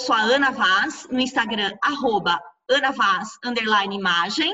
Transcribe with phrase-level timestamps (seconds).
[0.00, 4.50] sou a Ana Vaz, no Instagram, arroba Ana Vaz, underline imagem.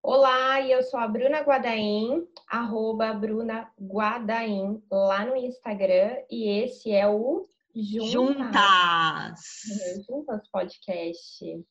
[0.00, 7.08] Olá, eu sou a Bruna Guadaim, arroba Bruna Guadaim, lá no Instagram, e esse é
[7.08, 8.12] o Juntas.
[8.12, 11.66] Juntas, Juntas Podcast.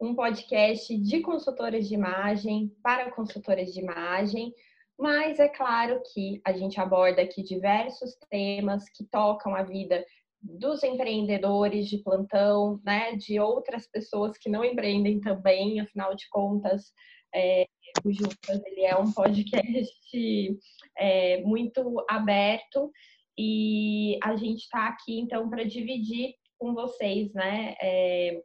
[0.00, 4.54] Um podcast de consultoras de imagem para consultoras de imagem,
[4.96, 10.04] mas é claro que a gente aborda aqui diversos temas que tocam a vida
[10.46, 16.92] dos empreendedores de plantão, né, de outras pessoas que não empreendem também, afinal de contas,
[17.34, 17.66] é,
[18.04, 20.58] o Juntas ele é um podcast
[20.96, 22.90] é, muito aberto
[23.38, 28.42] e a gente está aqui então para dividir com vocês, né, é,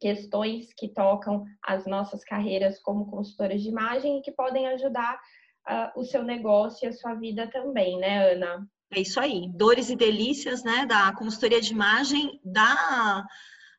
[0.00, 5.20] questões que tocam as nossas carreiras como consultoras de imagem e que podem ajudar
[5.68, 8.66] uh, o seu negócio e a sua vida também, né, Ana?
[8.94, 13.24] É isso aí, dores e delícias, né, da consultoria de imagem, da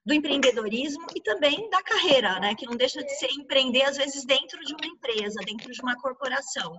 [0.06, 4.26] do empreendedorismo e também da carreira, né, que não deixa de ser empreender às vezes
[4.26, 6.78] dentro de uma empresa, dentro de uma corporação.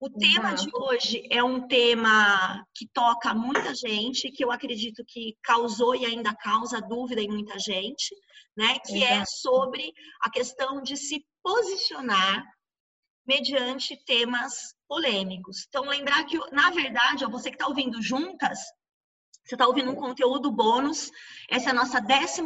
[0.00, 5.36] O tema de hoje é um tema que toca muita gente, que eu acredito que
[5.42, 8.14] causou e ainda causa dúvida em muita gente,
[8.56, 8.78] né?
[8.86, 9.22] Que é Exato.
[9.22, 12.44] é sobre a questão de se posicionar
[13.26, 15.66] mediante temas polêmicos.
[15.68, 18.58] Então, lembrar que, na verdade, você que está ouvindo juntas,
[19.44, 21.10] você está ouvindo um conteúdo bônus.
[21.50, 22.42] Essa é a nossa 14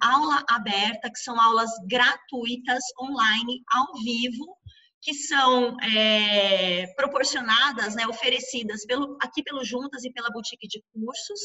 [0.00, 4.56] aula aberta, que são aulas gratuitas, online, ao vivo,
[5.02, 11.40] que são é, proporcionadas, né, oferecidas pelo, aqui pelo Juntas e pela Boutique de Cursos.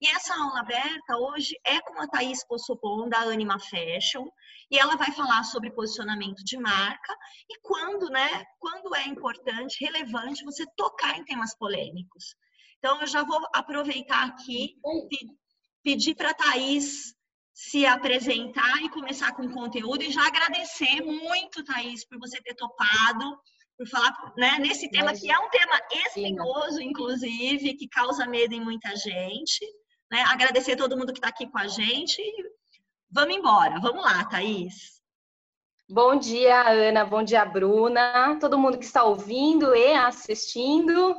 [0.00, 4.28] E essa aula aberta hoje é com a Thaís Possopon, da Anima Fashion,
[4.70, 7.16] e ela vai falar sobre posicionamento de marca
[7.48, 12.36] e quando, né, quando é importante, relevante você tocar em temas polêmicos.
[12.78, 14.76] Então, eu já vou aproveitar aqui
[15.10, 15.26] e
[15.82, 17.14] pedir para a Thaís
[17.52, 22.54] se apresentar e começar com o conteúdo e já agradecer muito, Thaís, por você ter
[22.54, 23.36] topado,
[23.76, 28.60] por falar né, nesse tema que é um tema espinhoso, inclusive, que causa medo em
[28.60, 29.66] muita gente.
[30.10, 30.22] Né?
[30.28, 32.22] Agradecer a todo mundo que está aqui com a gente.
[33.10, 33.80] Vamos embora.
[33.80, 34.98] Vamos lá, Thaís.
[35.88, 37.04] Bom dia, Ana.
[37.04, 38.38] Bom dia, Bruna.
[38.38, 41.16] Todo mundo que está ouvindo e assistindo.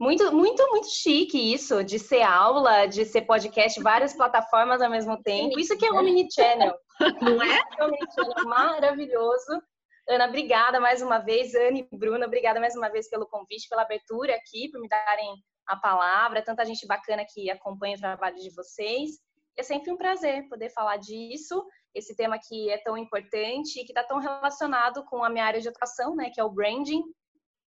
[0.00, 5.20] Muito, muito, muito chique isso, de ser aula, de ser podcast, várias plataformas ao mesmo
[5.22, 5.58] tempo.
[5.58, 6.72] Isso que é o Mini Channel,
[7.20, 7.60] não é?
[7.78, 9.60] É um maravilhoso.
[10.08, 11.52] Ana, obrigada mais uma vez.
[11.54, 15.34] Ana e Bruna, obrigada mais uma vez pelo convite, pela abertura aqui, por me darem
[15.66, 19.18] a palavra, tanta gente bacana que acompanha o trabalho de vocês.
[19.58, 23.90] É sempre um prazer poder falar disso, esse tema que é tão importante e que
[23.90, 27.02] está tão relacionado com a minha área de atuação, né, que é o branding.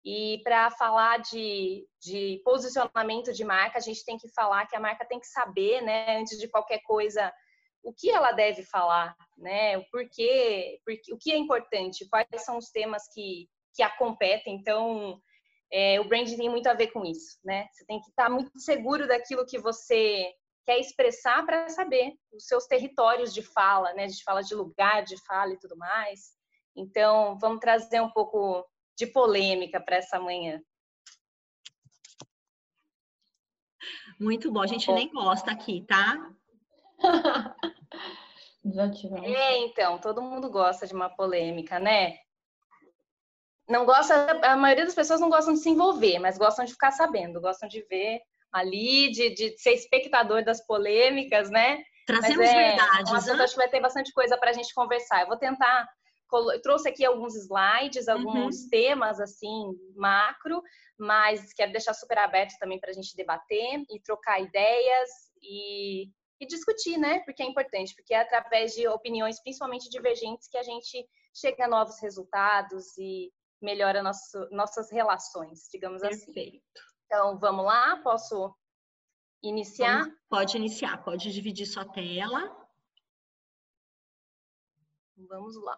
[0.06, 4.80] E para falar de, de posicionamento de marca, a gente tem que falar que a
[4.80, 7.34] marca tem que saber, né, antes de qualquer coisa,
[7.82, 12.60] o que ela deve falar, né, o porquê, porque, o que é importante, quais são
[12.60, 14.54] os temas que, que a competem.
[14.54, 15.20] Então,
[15.72, 17.68] é, o branding tem muito a ver com isso, né?
[17.72, 20.32] Você tem que estar muito seguro daquilo que você
[20.66, 24.06] quer expressar para saber os seus territórios de fala, né?
[24.06, 26.38] A gente fala de lugar de fala e tudo mais.
[26.76, 28.66] Então, vamos trazer um pouco
[28.98, 30.62] de polêmica para essa manhã.
[34.20, 34.96] Muito bom, a gente bom.
[34.96, 36.32] nem gosta aqui, tá?
[39.24, 42.20] É, então, todo mundo gosta de uma polêmica, né?
[43.70, 46.92] não gosta, a maioria das pessoas não gostam de se envolver, mas gostam de ficar
[46.92, 48.20] sabendo, gostam de ver
[48.52, 51.84] ali, de, de ser espectador das polêmicas, né?
[52.06, 53.12] Trazemos é, verdades.
[53.12, 55.22] Um assunto, acho que vai ter bastante coisa para a gente conversar.
[55.22, 55.88] Eu vou tentar.
[56.32, 58.70] Eu trouxe aqui alguns slides, alguns uhum.
[58.70, 60.62] temas assim macro,
[60.98, 65.10] mas quero deixar super aberto também para a gente debater e trocar ideias
[65.42, 66.06] e,
[66.40, 67.20] e discutir, né?
[67.26, 71.68] Porque é importante, porque é através de opiniões, principalmente divergentes, que a gente chega a
[71.68, 73.32] novos resultados e,
[73.62, 76.26] melhora nosso, nossas relações, digamos assim.
[76.26, 76.62] Perfeito.
[76.76, 76.89] assim.
[77.12, 77.98] Então, vamos lá?
[78.04, 78.56] Posso
[79.42, 80.02] iniciar?
[80.02, 82.56] Vamos, pode iniciar, pode dividir sua tela.
[85.18, 85.76] Vamos lá.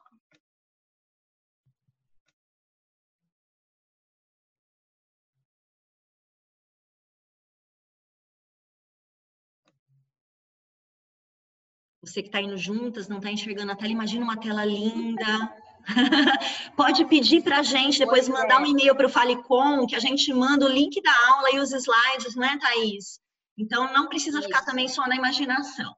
[12.02, 15.61] Você que está indo juntas, não está enxergando a tela, imagina uma tela linda.
[16.76, 18.64] Pode pedir para a gente, depois pois mandar é.
[18.64, 21.72] um e-mail para o Falecom, que a gente manda o link da aula e os
[21.72, 23.20] slides, não é, Thaís?
[23.58, 24.48] Então, não precisa Isso.
[24.48, 25.96] ficar também só na imaginação.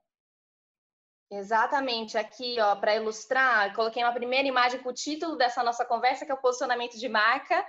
[1.32, 2.18] Exatamente.
[2.18, 6.32] Aqui, ó, para ilustrar, coloquei uma primeira imagem com o título dessa nossa conversa, que
[6.32, 7.66] é o posicionamento de marca.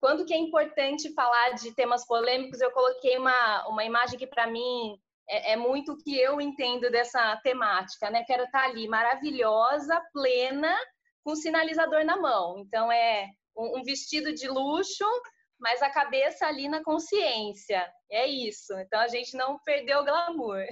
[0.00, 4.46] Quando que é importante falar de temas polêmicos, eu coloquei uma, uma imagem que, para
[4.46, 4.98] mim,
[5.28, 8.24] é, é muito o que eu entendo dessa temática, né?
[8.24, 10.74] Quero estar ali maravilhosa, plena,
[11.24, 12.58] com sinalizador na mão.
[12.58, 15.04] Então é um, vestido de luxo,
[15.58, 17.90] mas a cabeça ali na consciência.
[18.10, 18.72] É isso.
[18.78, 20.64] Então a gente não perdeu o glamour.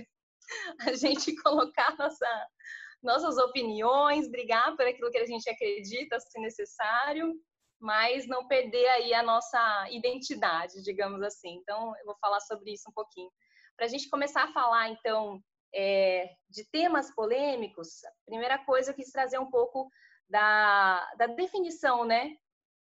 [0.81, 2.49] A gente colocar nossa,
[3.01, 7.33] nossas opiniões, brigar por aquilo que a gente acredita se necessário,
[7.81, 11.55] mas não perder aí a nossa identidade, digamos assim.
[11.63, 13.31] Então eu vou falar sobre isso um pouquinho.
[13.77, 15.41] Para a gente começar a falar, então,
[15.75, 19.89] é, de temas polêmicos, a primeira coisa eu quis trazer um pouco
[20.31, 22.37] da, da definição, né,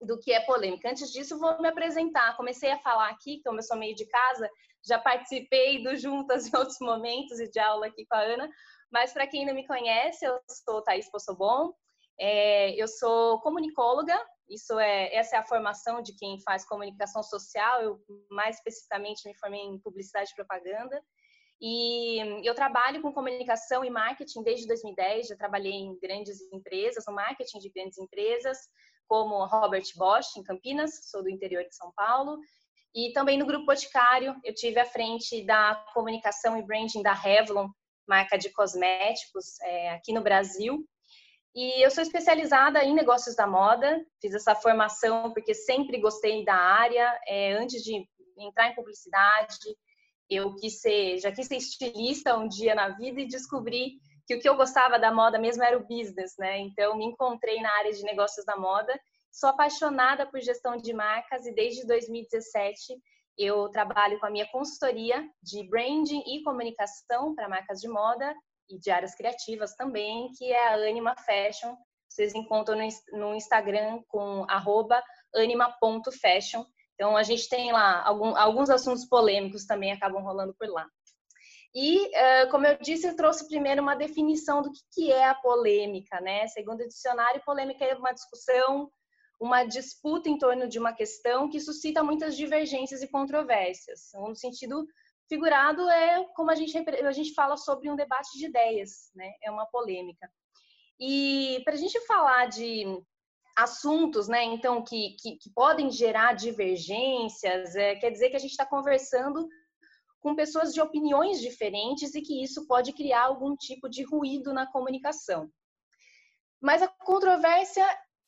[0.02, 0.90] do que é polêmica.
[0.90, 2.36] Antes disso, vou me apresentar.
[2.36, 4.50] Comecei a falar aqui, como eu sou meio de casa,
[4.86, 8.50] já participei do Juntas em outros momentos e de aula aqui com a Ana,
[8.92, 11.74] mas para quem não me conhece, eu sou Thaís Possobon,
[12.20, 14.18] é, eu sou comunicóloga,
[14.50, 18.02] isso é, essa é a formação de quem faz comunicação social, eu
[18.32, 21.04] mais especificamente me formei em publicidade e propaganda,
[21.60, 27.14] e eu trabalho com comunicação e marketing desde 2010, já trabalhei em grandes empresas, no
[27.14, 28.58] marketing de grandes empresas,
[29.08, 32.38] como Robert Bosch, em Campinas, sou do interior de São Paulo,
[32.94, 37.70] e também no Grupo Boticário, eu tive à frente da comunicação e branding da Revlon,
[38.08, 40.84] marca de cosméticos é, aqui no Brasil.
[41.54, 46.56] E eu sou especializada em negócios da moda, fiz essa formação porque sempre gostei da
[46.56, 47.20] área.
[47.28, 48.04] É, antes de
[48.38, 49.58] entrar em publicidade,
[50.30, 54.40] eu quis ser, já quis ser estilista um dia na vida e descobri que o
[54.40, 56.60] que eu gostava da moda mesmo era o business, né?
[56.60, 59.00] Então, me encontrei na área de negócios da moda.
[59.32, 62.98] Sou apaixonada por gestão de marcas e desde 2017
[63.38, 68.36] eu trabalho com a minha consultoria de branding e comunicação para marcas de moda
[68.68, 71.76] e de áreas criativas também, que é a Anima Fashion.
[72.10, 72.78] Vocês encontram
[73.14, 74.46] no Instagram com
[75.36, 76.66] anima.fashion.
[77.00, 80.90] Então, a gente tem lá algum, alguns assuntos polêmicos também acabam rolando por lá.
[81.76, 82.10] E,
[82.50, 86.48] como eu disse, eu trouxe primeiro uma definição do que é a polêmica, né?
[86.48, 88.90] Segundo o dicionário, polêmica é uma discussão,
[89.40, 94.10] uma disputa em torno de uma questão que suscita muitas divergências e controvérsias.
[94.16, 94.88] No sentido
[95.30, 99.34] figurado é como a gente, a gente fala sobre um debate de ideias, né?
[99.44, 100.28] É uma polêmica.
[101.00, 102.86] E para a gente falar de
[103.58, 108.52] assuntos, né, então, que, que, que podem gerar divergências, é, quer dizer que a gente
[108.52, 109.48] está conversando
[110.20, 114.72] com pessoas de opiniões diferentes e que isso pode criar algum tipo de ruído na
[114.72, 115.50] comunicação.
[116.62, 117.84] Mas a controvérsia,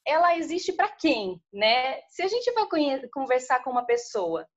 [0.06, 2.02] ela existe para quem, né?
[2.10, 2.66] Se a gente vai
[3.12, 4.48] conversar com uma pessoa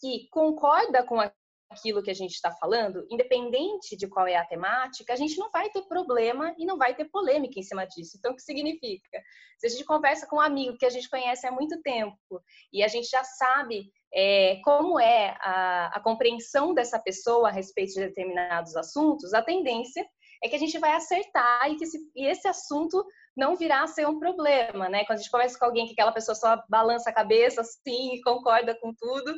[0.00, 1.20] que concorda com
[1.70, 5.50] aquilo que a gente está falando, independente de qual é a temática, a gente não
[5.50, 8.16] vai ter problema e não vai ter polêmica em cima disso.
[8.18, 9.22] Então, o que significa?
[9.58, 12.82] Se a gente conversa com um amigo que a gente conhece há muito tempo e
[12.82, 18.00] a gente já sabe é, como é a, a compreensão dessa pessoa a respeito de
[18.00, 20.04] determinados assuntos, a tendência
[20.42, 23.04] é que a gente vai acertar e que esse, e esse assunto
[23.36, 25.04] não virá a ser um problema, né?
[25.04, 28.22] Quando a gente conversa com alguém que aquela pessoa só balança a cabeça assim e
[28.22, 29.34] concorda com tudo.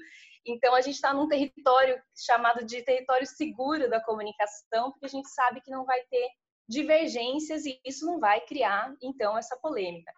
[0.47, 5.29] Então, a gente está num território chamado de território seguro da comunicação, porque a gente
[5.29, 6.29] sabe que não vai ter
[6.69, 10.13] divergências e isso não vai criar, então, essa polêmica.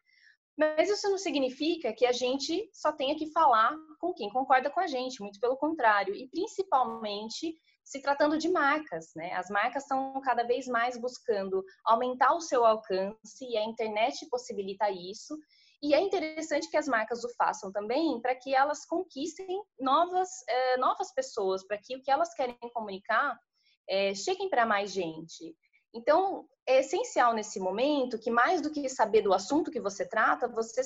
[0.57, 4.81] Mas isso não significa que a gente só tenha que falar com quem concorda com
[4.81, 6.15] a gente, muito pelo contrário.
[6.15, 9.33] E principalmente se tratando de marcas, né?
[9.35, 14.91] As marcas estão cada vez mais buscando aumentar o seu alcance e a internet possibilita
[14.91, 15.37] isso.
[15.85, 20.79] E é interessante que as marcas o façam também para que elas conquistem novas, eh,
[20.79, 23.39] novas pessoas, para que o que elas querem comunicar
[23.87, 25.55] eh, cheguem para mais gente.
[25.93, 30.49] Então, é essencial nesse momento que, mais do que saber do assunto que você trata,
[30.49, 30.81] você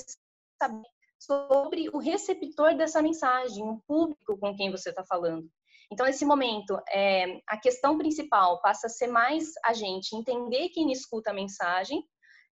[0.61, 5.49] saber sobre o receptor dessa mensagem, o público com quem você está falando.
[5.93, 10.91] Então, nesse momento, é, a questão principal passa a ser mais a gente entender quem
[10.91, 12.03] escuta a mensagem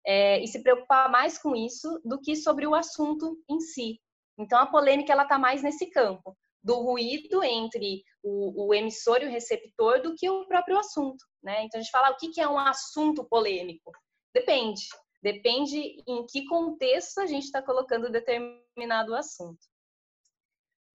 [0.07, 4.01] é, e se preocupar mais com isso do que sobre o assunto em si.
[4.39, 6.37] Então, a polêmica ela está mais nesse campo
[6.67, 11.63] do ruído entre o, o, emissor e o receptor do que o próprio assunto, né?
[11.63, 13.93] Então a gente fala o que, que é um assunto polêmico.
[14.35, 14.89] Depende,
[15.23, 19.61] depende em que contexto a gente está colocando determinado assunto.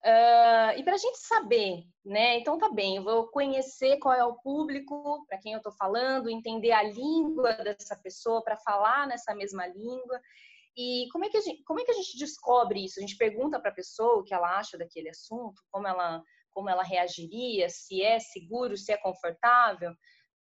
[0.04, 2.38] Uh, e para a gente saber, né?
[2.38, 6.30] Então tá bem, eu vou conhecer qual é o público para quem eu estou falando,
[6.30, 10.22] entender a língua dessa pessoa para falar nessa mesma língua.
[10.78, 13.00] E como é que a gente, como é que a gente descobre isso?
[13.00, 16.70] A gente pergunta para a pessoa o que ela acha daquele assunto, como ela, como
[16.70, 19.92] ela reagiria, se é seguro, se é confortável.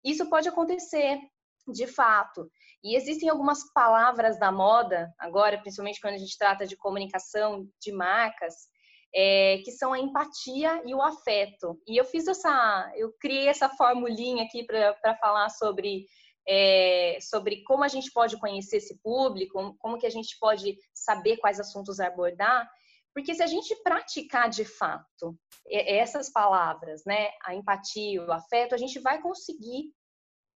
[0.04, 1.20] Isso pode acontecer,
[1.68, 2.50] de fato.
[2.82, 7.92] E existem algumas palavras da moda, agora, principalmente quando a gente trata de comunicação de
[7.92, 8.68] marcas,
[9.14, 11.80] é, que são a empatia e o afeto.
[11.86, 16.06] E eu fiz essa, eu criei essa formulinha aqui para falar sobre
[16.46, 21.38] é, sobre como a gente pode conhecer esse público, como que a gente pode saber
[21.38, 22.68] quais assuntos abordar,
[23.14, 25.38] porque se a gente praticar de fato
[25.70, 29.92] essas palavras, né, a empatia, o afeto, a gente vai conseguir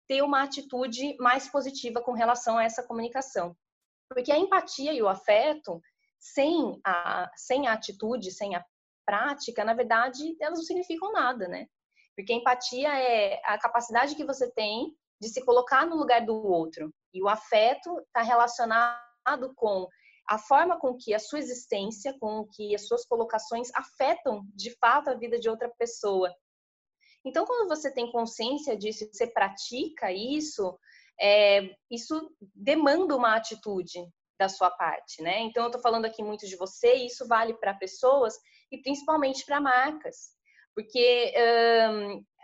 [0.09, 3.55] ter uma atitude mais positiva com relação a essa comunicação.
[4.09, 5.81] Porque a empatia e o afeto,
[6.19, 8.65] sem a, sem a atitude, sem a
[9.05, 11.67] prática, na verdade, elas não significam nada, né?
[12.17, 16.93] Porque empatia é a capacidade que você tem de se colocar no lugar do outro.
[17.13, 19.87] E o afeto está relacionado com
[20.29, 25.09] a forma com que a sua existência, com que as suas colocações afetam de fato
[25.09, 26.35] a vida de outra pessoa.
[27.25, 30.79] Então, quando você tem consciência disso, você pratica isso,
[31.21, 34.01] é, isso demanda uma atitude
[34.39, 35.41] da sua parte, né?
[35.41, 38.35] Então, eu estou falando aqui muito de você, e isso vale para pessoas
[38.71, 40.31] e principalmente para marcas,
[40.75, 41.33] porque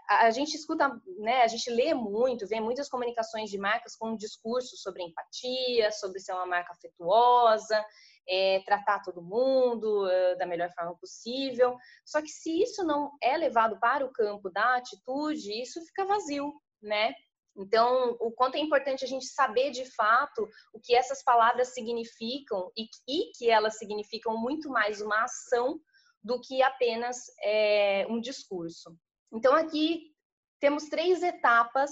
[0.08, 4.16] a gente escuta, né, a gente lê muito, vê muitas comunicações de marcas com um
[4.16, 7.84] discurso sobre empatia, sobre ser uma marca afetuosa,
[8.28, 11.76] é, tratar todo mundo é, da melhor forma possível.
[12.04, 16.52] Só que se isso não é levado para o campo da atitude, isso fica vazio,
[16.80, 17.14] né?
[17.56, 22.71] Então, o quanto é importante a gente saber de fato o que essas palavras significam
[22.76, 25.78] e, e que elas significam muito mais uma ação
[26.23, 28.97] do que apenas é, um discurso.
[29.32, 30.12] Então, aqui
[30.61, 31.90] temos três etapas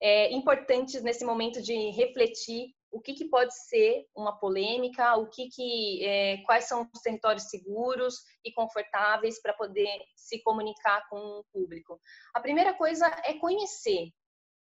[0.00, 5.48] é, importantes nesse momento de refletir o que, que pode ser uma polêmica, o que,
[5.48, 11.44] que é, quais são os territórios seguros e confortáveis para poder se comunicar com o
[11.52, 12.00] público.
[12.34, 14.10] A primeira coisa é conhecer,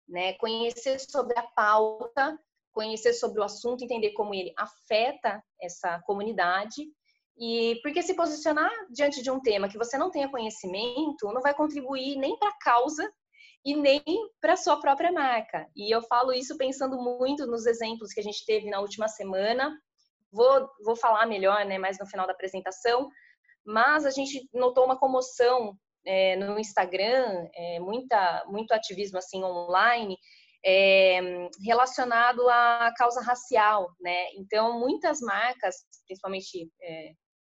[0.09, 0.35] né?
[0.35, 2.39] Conhecer sobre a pauta,
[2.73, 6.87] conhecer sobre o assunto, entender como ele afeta essa comunidade
[7.39, 11.55] e porque se posicionar diante de um tema que você não tenha conhecimento não vai
[11.55, 13.11] contribuir nem para a causa
[13.65, 14.03] e nem
[14.41, 15.69] para sua própria marca.
[15.75, 19.77] E eu falo isso pensando muito nos exemplos que a gente teve na última semana.
[20.31, 23.11] Vou, vou falar melhor, né, mais no final da apresentação.
[23.65, 30.17] Mas a gente notou uma comoção é, no Instagram, é, muita, muito ativismo assim online
[30.65, 31.21] é,
[31.65, 34.31] relacionado à causa racial, né?
[34.37, 36.71] Então muitas marcas, principalmente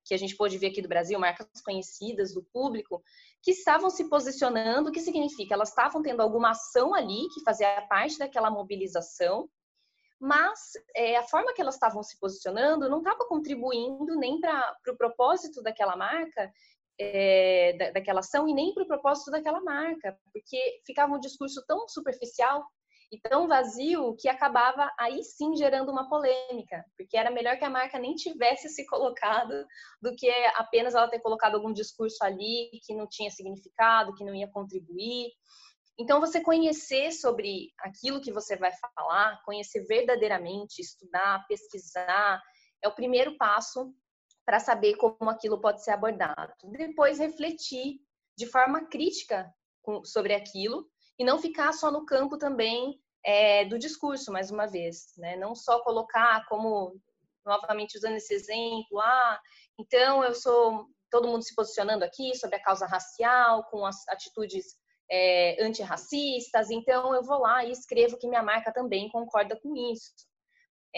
[0.06, 3.02] que a gente pôde ver aqui do Brasil, marcas conhecidas do público,
[3.42, 5.56] que estavam se posicionando, o que significa?
[5.56, 9.50] Elas estavam tendo alguma ação ali que fazia parte daquela mobilização,
[10.20, 10.60] mas
[10.96, 14.98] é, a forma que elas estavam se posicionando não estava contribuindo nem para o pro
[14.98, 16.52] propósito daquela marca,
[17.00, 21.64] é, da, daquela ação, e nem para o propósito daquela marca, porque ficava um discurso
[21.68, 22.64] tão superficial
[23.12, 27.70] e tão vazio que acabava aí sim gerando uma polêmica, porque era melhor que a
[27.70, 29.66] marca nem tivesse se colocado
[30.02, 34.34] do que apenas ela ter colocado algum discurso ali que não tinha significado, que não
[34.34, 35.30] ia contribuir.
[35.98, 42.42] Então, você conhecer sobre aquilo que você vai falar, conhecer verdadeiramente, estudar, pesquisar,
[42.84, 43.94] é o primeiro passo
[44.46, 46.54] para saber como aquilo pode ser abordado.
[46.64, 48.00] Depois, refletir
[48.38, 49.52] de forma crítica
[50.04, 50.88] sobre aquilo
[51.18, 55.36] e não ficar só no campo também é, do discurso, mais uma vez, né?
[55.36, 56.96] Não só colocar como,
[57.46, 59.40] novamente usando esse exemplo, ah,
[59.80, 64.66] então eu sou todo mundo se posicionando aqui sobre a causa racial, com as atitudes
[65.10, 70.12] é, antirracistas, então eu vou lá e escrevo que minha marca também concorda com isso.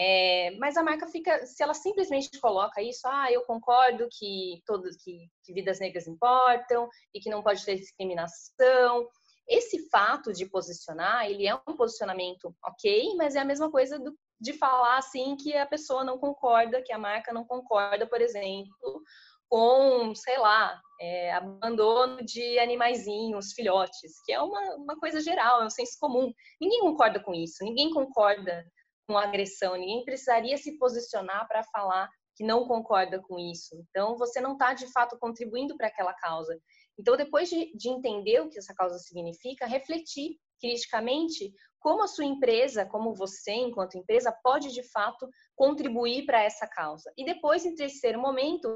[0.00, 4.96] É, mas a marca fica, se ela simplesmente coloca isso, ah, eu concordo que todos
[4.96, 9.08] que, que vidas negras importam e que não pode ter discriminação,
[9.48, 14.16] esse fato de posicionar, ele é um posicionamento ok, mas é a mesma coisa do,
[14.40, 19.02] de falar assim que a pessoa não concorda, que a marca não concorda, por exemplo,
[19.48, 25.66] com, sei lá, é, abandono de animaizinhos, filhotes, que é uma, uma coisa geral, é
[25.66, 26.32] um senso comum.
[26.60, 28.64] Ninguém concorda com isso, ninguém concorda
[29.08, 33.74] com agressão, ninguém precisaria se posicionar para falar que não concorda com isso.
[33.88, 36.56] Então, você não está de fato contribuindo para aquela causa.
[36.98, 42.26] Então, depois de, de entender o que essa causa significa, refletir criticamente como a sua
[42.26, 47.10] empresa, como você, enquanto empresa, pode de fato contribuir para essa causa.
[47.16, 48.68] E depois, em terceiro momento,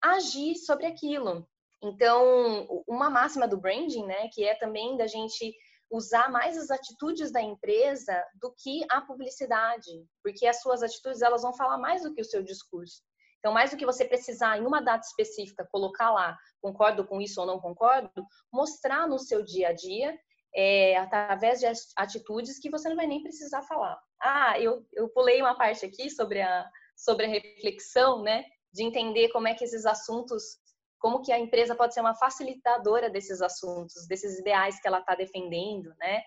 [0.00, 1.46] agir sobre aquilo.
[1.82, 5.52] Então, uma máxima do branding, né, que é também da gente
[5.92, 11.42] usar mais as atitudes da empresa do que a publicidade, porque as suas atitudes elas
[11.42, 13.02] vão falar mais do que o seu discurso.
[13.38, 17.40] Então, mais do que você precisar em uma data específica colocar lá, concordo com isso
[17.40, 18.08] ou não concordo,
[18.50, 20.18] mostrar no seu dia a dia,
[20.54, 24.00] é, através de atitudes que você não vai nem precisar falar.
[24.20, 26.64] Ah, eu, eu pulei uma parte aqui sobre a,
[26.96, 28.44] sobre a reflexão, né?
[28.72, 30.58] De entender como é que esses assuntos
[31.02, 35.16] como que a empresa pode ser uma facilitadora desses assuntos, desses ideais que ela está
[35.16, 36.22] defendendo, né?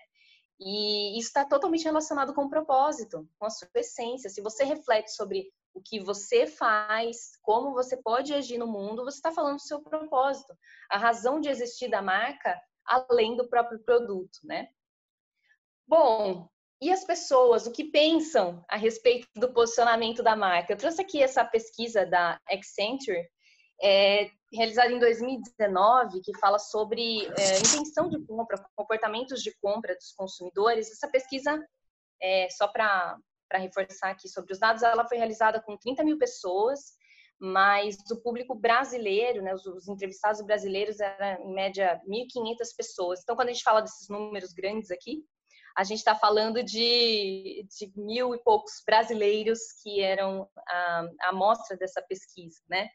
[0.60, 4.28] E isso está totalmente relacionado com o propósito, com a sua essência.
[4.28, 9.16] Se você reflete sobre o que você faz, como você pode agir no mundo, você
[9.16, 10.54] está falando do seu propósito,
[10.90, 14.68] a razão de existir da marca além do próprio produto, né?
[15.88, 16.50] Bom,
[16.82, 20.74] e as pessoas, o que pensam a respeito do posicionamento da marca?
[20.74, 23.26] Eu trouxe aqui essa pesquisa da Accenture,
[23.82, 30.12] é, realizada em 2019, que fala sobre é, intenção de compra, comportamentos de compra dos
[30.12, 30.90] consumidores.
[30.90, 31.62] Essa pesquisa,
[32.20, 33.18] é, só para
[33.54, 36.96] reforçar aqui sobre os dados, ela foi realizada com 30 mil pessoas,
[37.38, 43.20] mas o público brasileiro, né, os, os entrevistados brasileiros, era em média 1.500 pessoas.
[43.22, 45.22] Então, quando a gente fala desses números grandes aqui,
[45.76, 51.76] a gente está falando de, de, mil e poucos brasileiros que eram a, a amostra
[51.76, 52.88] dessa pesquisa, né?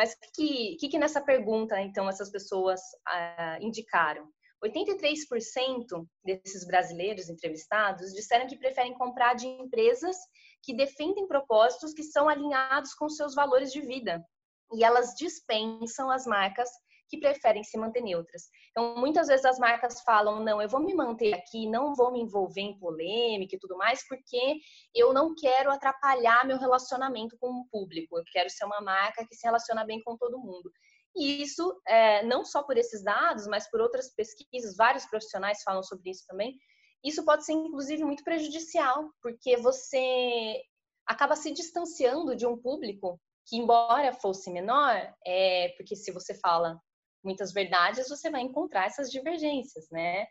[0.00, 4.26] Mas o que, que, que, nessa pergunta, então, essas pessoas ah, indicaram?
[4.64, 10.16] 83% desses brasileiros entrevistados disseram que preferem comprar de empresas
[10.62, 14.24] que defendem propósitos que são alinhados com seus valores de vida.
[14.72, 16.70] E elas dispensam as marcas
[17.10, 18.44] que preferem se manter neutras.
[18.70, 22.20] Então, muitas vezes as marcas falam: não, eu vou me manter aqui, não vou me
[22.20, 24.58] envolver em polêmica e tudo mais, porque
[24.94, 28.16] eu não quero atrapalhar meu relacionamento com o público.
[28.16, 30.70] Eu quero ser uma marca que se relaciona bem com todo mundo.
[31.16, 35.82] E isso, é, não só por esses dados, mas por outras pesquisas, vários profissionais falam
[35.82, 36.56] sobre isso também.
[37.02, 40.62] Isso pode ser, inclusive, muito prejudicial, porque você
[41.06, 46.78] acaba se distanciando de um público que, embora fosse menor, é porque se você fala
[47.22, 50.26] muitas verdades, você vai encontrar essas divergências, né?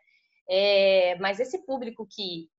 [0.49, 2.49] É, mas esse público que,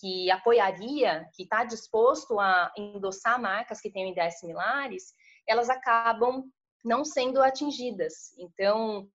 [0.00, 5.14] que apoiaria, que está disposto a endossar marcas que tenham ideias similares,
[5.46, 6.44] elas acabam
[6.84, 8.32] não sendo atingidas.
[8.38, 9.08] Então,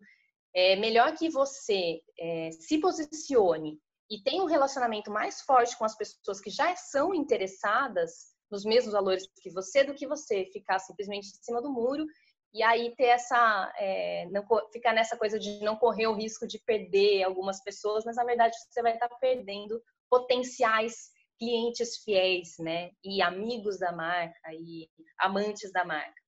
[0.53, 5.95] é melhor que você é, se posicione e tenha um relacionamento mais forte com as
[5.95, 11.27] pessoas que já são interessadas nos mesmos valores que você, do que você ficar simplesmente
[11.27, 12.05] em cima do muro
[12.53, 16.59] e aí ter essa é, não, ficar nessa coisa de não correr o risco de
[16.59, 22.91] perder algumas pessoas, mas na verdade você vai estar perdendo potenciais clientes fiéis, né?
[23.03, 26.19] E amigos da marca e amantes da marca.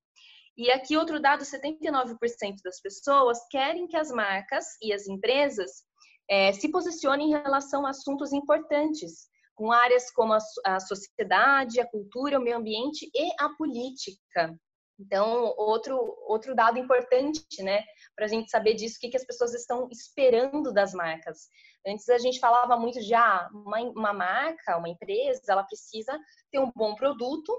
[0.56, 2.18] E aqui outro dado, 79%
[2.62, 5.82] das pessoas querem que as marcas e as empresas
[6.28, 11.86] é, se posicionem em relação a assuntos importantes, com áreas como a, a sociedade, a
[11.86, 14.54] cultura, o meio ambiente e a política.
[15.02, 17.82] Então, outro, outro dado importante, né,
[18.14, 21.48] para a gente saber disso, o que, que as pessoas estão esperando das marcas.
[21.84, 26.16] Antes a gente falava muito de, ah, uma, uma marca, uma empresa, ela precisa
[26.52, 27.52] ter um bom produto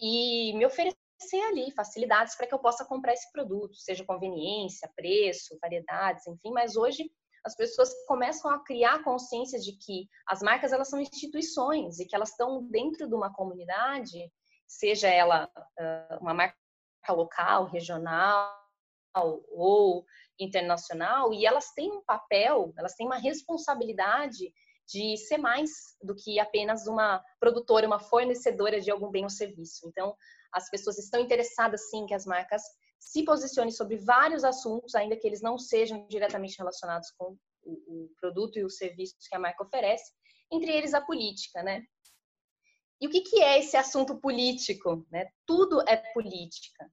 [0.00, 0.96] e me oferecer
[1.48, 6.76] ali facilidades para que eu possa comprar esse produto, seja conveniência, preço, variedades, enfim, mas
[6.76, 7.08] hoje
[7.44, 12.16] as pessoas começam a criar consciência de que as marcas elas são instituições e que
[12.16, 14.30] elas estão dentro de uma comunidade,
[14.66, 15.48] seja ela
[16.20, 16.56] uma marca
[17.08, 18.60] local, regional
[19.52, 20.04] ou
[20.38, 24.52] internacional, e elas têm um papel, elas têm uma responsabilidade
[24.86, 25.70] de ser mais
[26.02, 29.86] do que apenas uma produtora, uma fornecedora de algum bem ou serviço.
[29.88, 30.16] Então,
[30.52, 32.62] as pessoas estão interessadas sim que as marcas
[32.98, 38.10] se posicionem sobre vários assuntos, ainda que eles não sejam diretamente relacionados com o, o
[38.20, 40.12] produto e os serviços que a marca oferece,
[40.52, 41.82] entre eles a política, né?
[43.00, 45.06] E o que, que é esse assunto político?
[45.10, 45.26] Né?
[45.46, 46.90] Tudo é política.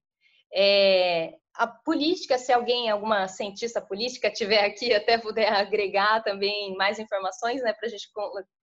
[0.54, 7.00] É, a política, se alguém, alguma cientista política tiver aqui, até puder agregar também mais
[7.00, 8.10] informações, né, para a gente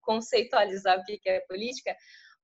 [0.01, 1.95] conceitualizar o que é política,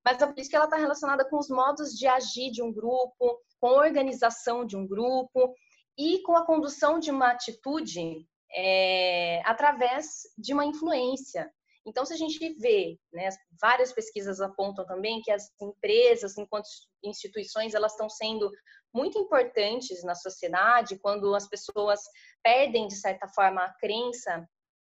[0.04, 3.68] mas a política ela está relacionada com os modos de agir de um grupo, com
[3.68, 5.54] a organização de um grupo
[5.96, 11.50] e com a condução de uma atitude é, através de uma influência.
[11.86, 13.28] Então, se a gente vê, né,
[13.60, 16.66] várias pesquisas apontam também que as empresas, enquanto
[17.02, 18.50] instituições, elas estão sendo
[18.92, 22.00] muito importantes na sociedade quando as pessoas
[22.42, 24.46] perdem, de certa forma, a crença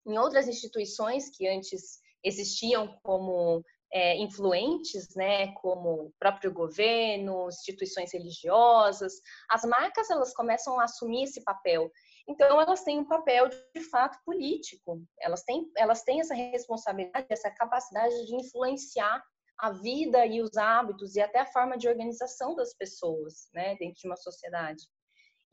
[0.05, 8.11] em outras instituições que antes existiam como é, influentes, né, como o próprio governo, instituições
[8.13, 9.13] religiosas,
[9.49, 11.89] as marcas elas começam a assumir esse papel.
[12.27, 15.01] Então elas têm um papel de fato político.
[15.19, 19.23] Elas têm elas têm essa responsabilidade, essa capacidade de influenciar
[19.57, 24.01] a vida e os hábitos e até a forma de organização das pessoas, né, dentro
[24.01, 24.83] de uma sociedade.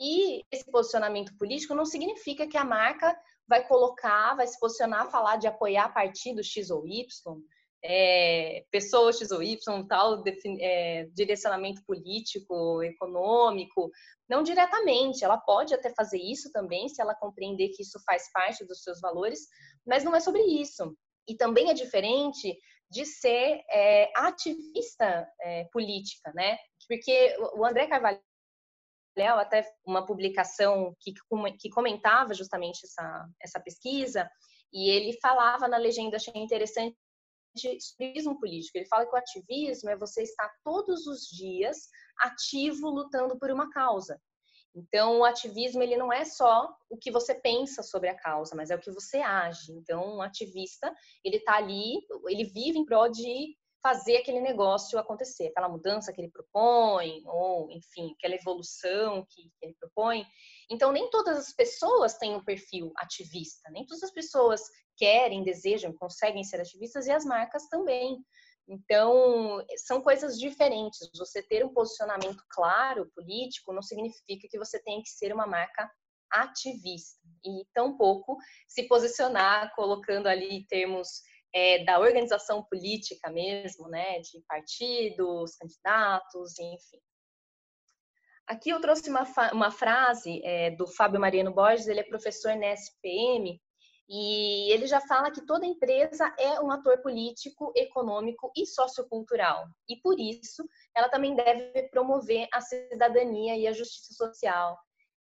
[0.00, 5.36] E esse posicionamento político não significa que a marca vai colocar, vai se posicionar, falar
[5.36, 7.06] de apoiar partido X ou Y,
[7.84, 10.22] é, pessoa X ou Y, tal
[10.60, 13.90] é, direcionamento político, econômico,
[14.28, 15.24] não diretamente.
[15.24, 19.00] Ela pode até fazer isso também, se ela compreender que isso faz parte dos seus
[19.00, 19.40] valores,
[19.86, 20.96] mas não é sobre isso.
[21.28, 22.56] E também é diferente
[22.90, 26.58] de ser é, ativista é, política, né?
[26.88, 28.20] Porque o André Carvalho
[29.38, 31.12] até uma publicação que,
[31.58, 34.28] que comentava justamente essa, essa pesquisa,
[34.72, 36.96] e ele falava na legenda, achei interessante,
[37.54, 38.78] de ativismo político.
[38.78, 41.88] Ele fala que o ativismo é você estar todos os dias
[42.20, 44.20] ativo lutando por uma causa.
[44.74, 48.70] Então, o ativismo ele não é só o que você pensa sobre a causa, mas
[48.70, 49.72] é o que você age.
[49.72, 55.48] Então, um ativista ele está ali, ele vive em prol de fazer aquele negócio acontecer,
[55.48, 60.24] aquela mudança que ele propõe, ou enfim, aquela evolução que, ele propõe.
[60.70, 64.62] Então, nem todas as pessoas têm um perfil ativista, nem todas as pessoas
[64.96, 68.18] querem, desejam, conseguem ser ativistas e as marcas também.
[68.68, 71.10] Então, são coisas diferentes.
[71.18, 75.90] Você ter um posicionamento claro político não significa que você tem que ser uma marca
[76.30, 81.20] ativista e tampouco se posicionar colocando ali termos
[81.54, 86.98] é, da organização política mesmo, né, de partidos, candidatos, enfim.
[88.46, 92.72] Aqui eu trouxe uma, uma frase é, do Fábio Mariano Borges, ele é professor na
[92.72, 93.60] SPM,
[94.08, 99.64] e ele já fala que toda empresa é um ator político, econômico e sociocultural.
[99.88, 104.76] E por isso, ela também deve promover a cidadania e a justiça social,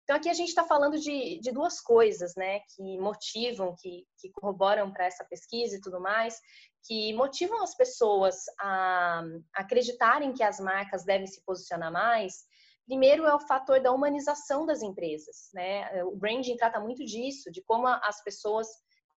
[0.03, 4.29] então, aqui a gente está falando de, de, duas coisas, né, que motivam, que, que
[4.31, 6.39] corroboram para essa pesquisa e tudo mais,
[6.85, 9.23] que motivam as pessoas a
[9.55, 12.43] acreditarem que as marcas devem se posicionar mais.
[12.85, 16.03] Primeiro é o fator da humanização das empresas, né?
[16.03, 18.67] O branding trata muito disso, de como as pessoas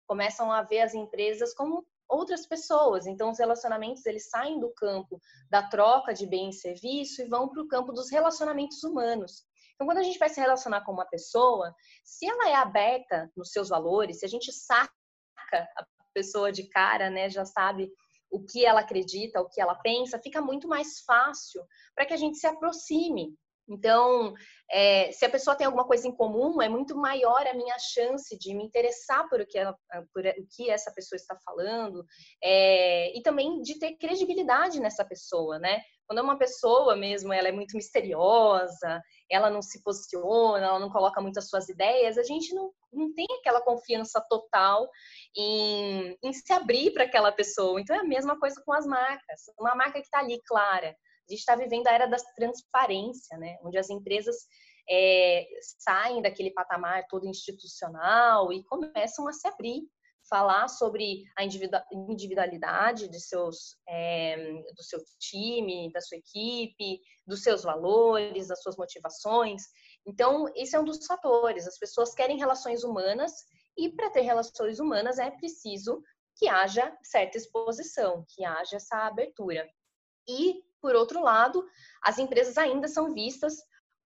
[0.06, 3.08] começam a ver as empresas como outras pessoas.
[3.08, 5.18] Então, os relacionamentos eles saem do campo
[5.50, 9.46] da troca de bem e serviço e vão para o campo dos relacionamentos humanos.
[9.76, 13.52] Então, quando a gente vai se relacionar com uma pessoa, se ela é aberta nos
[13.52, 14.92] seus valores, se a gente saca
[15.54, 17.90] a pessoa de cara, né, já sabe
[18.32, 21.64] o que ela acredita, o que ela pensa, fica muito mais fácil
[21.96, 23.36] para que a gente se aproxime.
[23.70, 24.34] Então,
[24.70, 28.38] é, se a pessoa tem alguma coisa em comum, é muito maior a minha chance
[28.38, 29.78] de me interessar por o que, ela,
[30.14, 32.04] por o que essa pessoa está falando
[32.44, 35.82] é, e também de ter credibilidade nessa pessoa, né?
[36.08, 40.90] Quando é uma pessoa mesmo, ela é muito misteriosa, ela não se posiciona, ela não
[40.90, 44.90] coloca muito as suas ideias, a gente não, não tem aquela confiança total
[45.36, 47.80] em, em se abrir para aquela pessoa.
[47.80, 49.42] Então é a mesma coisa com as marcas.
[49.58, 50.90] Uma marca que está ali clara.
[50.90, 53.58] A gente está vivendo a era da transparência, né?
[53.64, 54.36] Onde as empresas
[54.90, 55.48] é,
[55.80, 59.84] saem daquele patamar todo institucional e começam a se abrir
[60.34, 67.62] falar sobre a individualidade de seus, é, do seu time, da sua equipe, dos seus
[67.62, 69.62] valores, das suas motivações.
[70.08, 71.68] Então, esse é um dos fatores.
[71.68, 73.32] As pessoas querem relações humanas
[73.78, 76.02] e para ter relações humanas é preciso
[76.36, 79.70] que haja certa exposição, que haja essa abertura.
[80.28, 81.64] E, por outro lado,
[82.02, 83.54] as empresas ainda são vistas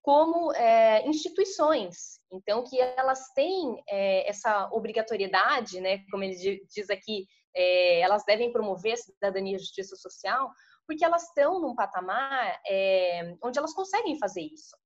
[0.07, 7.27] como é, instituições, então que elas têm é, essa obrigatoriedade, né, como ele diz aqui,
[7.53, 10.49] é, elas devem promover a cidadania e justiça social,
[10.87, 14.77] porque elas estão num patamar é, onde elas conseguem fazer isso.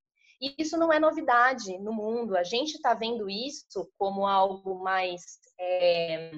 [0.41, 2.35] E isso não é novidade no mundo.
[2.35, 5.21] A gente está vendo isso como algo mais
[5.59, 6.31] é,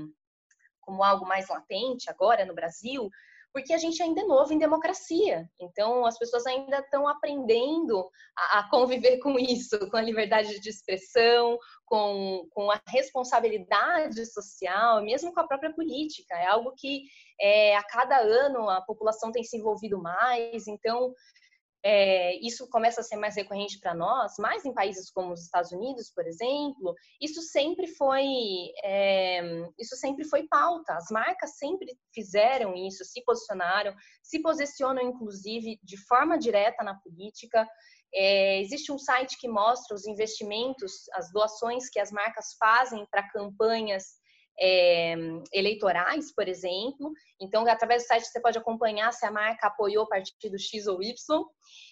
[0.81, 3.09] como algo mais latente agora no Brasil,
[3.53, 5.47] porque a gente ainda é novo em democracia.
[5.59, 10.69] Então, as pessoas ainda estão aprendendo a, a, conviver com isso, com a liberdade de
[10.69, 16.35] expressão, com, com a responsabilidade social, mesmo com a própria política.
[16.35, 17.03] É algo que
[17.39, 20.67] é, a cada ano a população tem se envolvido mais.
[20.67, 21.13] Então,
[21.85, 25.71] é, isso começa a ser mais recorrente para nós, mais em países como os Estados
[25.73, 28.25] Unidos, por exemplo, isso sempre foi
[28.83, 29.41] é,
[29.77, 30.93] isso sempre foi pauta.
[30.93, 37.67] As marcas sempre fizeram isso, se posicionaram, se posicionam inclusive de forma direta na política.
[38.15, 43.27] É, existe um site que mostra os investimentos, as doações que as marcas fazem para
[43.29, 44.22] campanhas
[44.59, 45.15] é,
[45.51, 47.11] eleitorais, por exemplo.
[47.39, 51.01] Então, através do site você pode acompanhar se a marca apoiou o partido X ou
[51.01, 51.13] Y.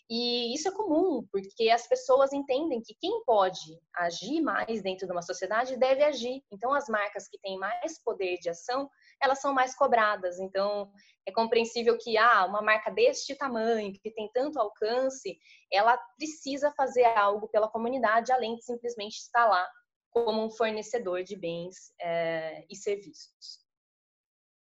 [0.09, 5.11] E isso é comum, porque as pessoas entendem que quem pode agir mais dentro de
[5.13, 6.43] uma sociedade deve agir.
[6.51, 8.89] Então, as marcas que têm mais poder de ação,
[9.21, 10.37] elas são mais cobradas.
[10.39, 10.91] Então,
[11.25, 15.37] é compreensível que ah, uma marca deste tamanho, que tem tanto alcance,
[15.71, 19.65] ela precisa fazer algo pela comunidade, além de simplesmente estar lá
[20.11, 23.59] como um fornecedor de bens é, e serviços.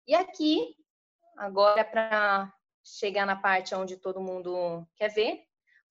[0.07, 0.77] E aqui
[1.37, 2.53] agora para
[2.85, 5.40] chegar na parte onde todo mundo quer ver,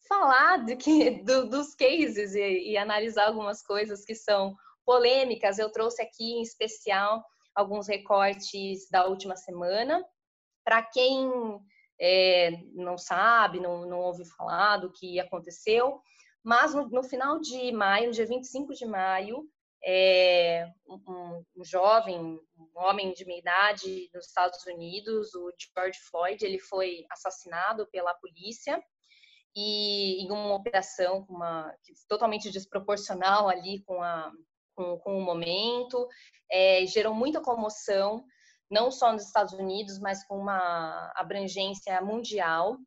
[0.08, 4.56] falar que, do, dos cases e, e analisar algumas coisas que são
[4.86, 5.58] polêmicas.
[5.58, 7.24] Eu trouxe aqui em especial
[7.56, 10.04] alguns recortes da última semana.
[10.64, 11.30] Para quem
[12.00, 16.02] é, não sabe, não, não ouviu falar do que aconteceu,
[16.48, 19.46] mas no, no final de maio, dia 25 de maio,
[19.84, 26.46] é, um, um, jovem, um homem de meia idade nos Estados Unidos, o George Floyd,
[26.46, 28.82] ele foi assassinado pela polícia
[29.54, 31.70] e em uma operação uma,
[32.08, 34.32] totalmente desproporcional ali com, a,
[34.74, 36.08] com, com o momento,
[36.50, 38.24] é, gerou muita comoção,
[38.72, 42.78] não só nos Estados Unidos, mas com uma abrangência mundial.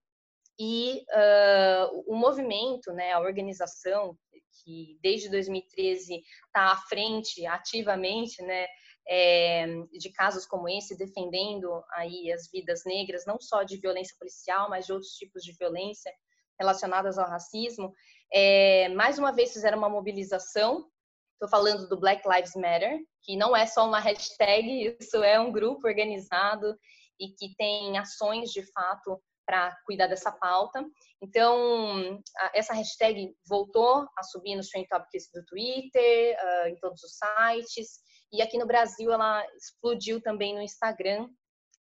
[0.62, 4.14] E uh, o movimento, né, a organização
[4.62, 8.66] que desde 2013 está à frente ativamente, né,
[9.08, 14.68] é, de casos como esse, defendendo aí as vidas negras, não só de violência policial,
[14.68, 16.12] mas de outros tipos de violência
[16.58, 17.94] relacionadas ao racismo,
[18.30, 20.86] é, mais uma vez fizeram uma mobilização.
[21.32, 25.50] Estou falando do Black Lives Matter, que não é só uma hashtag, isso é um
[25.50, 26.76] grupo organizado
[27.18, 29.18] e que tem ações de fato
[29.50, 30.84] para cuidar dessa pauta.
[31.20, 32.22] Então,
[32.54, 37.98] essa hashtag voltou a subir nos trend topics do Twitter, uh, em todos os sites,
[38.32, 41.28] e aqui no Brasil ela explodiu também no Instagram,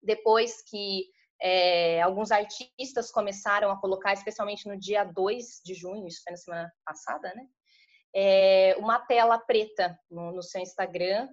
[0.03, 1.07] depois que
[1.41, 6.37] é, alguns artistas começaram a colocar, especialmente no dia 2 de junho, isso foi na
[6.37, 7.47] semana passada, né?
[8.13, 11.27] É, uma tela preta no, no seu Instagram,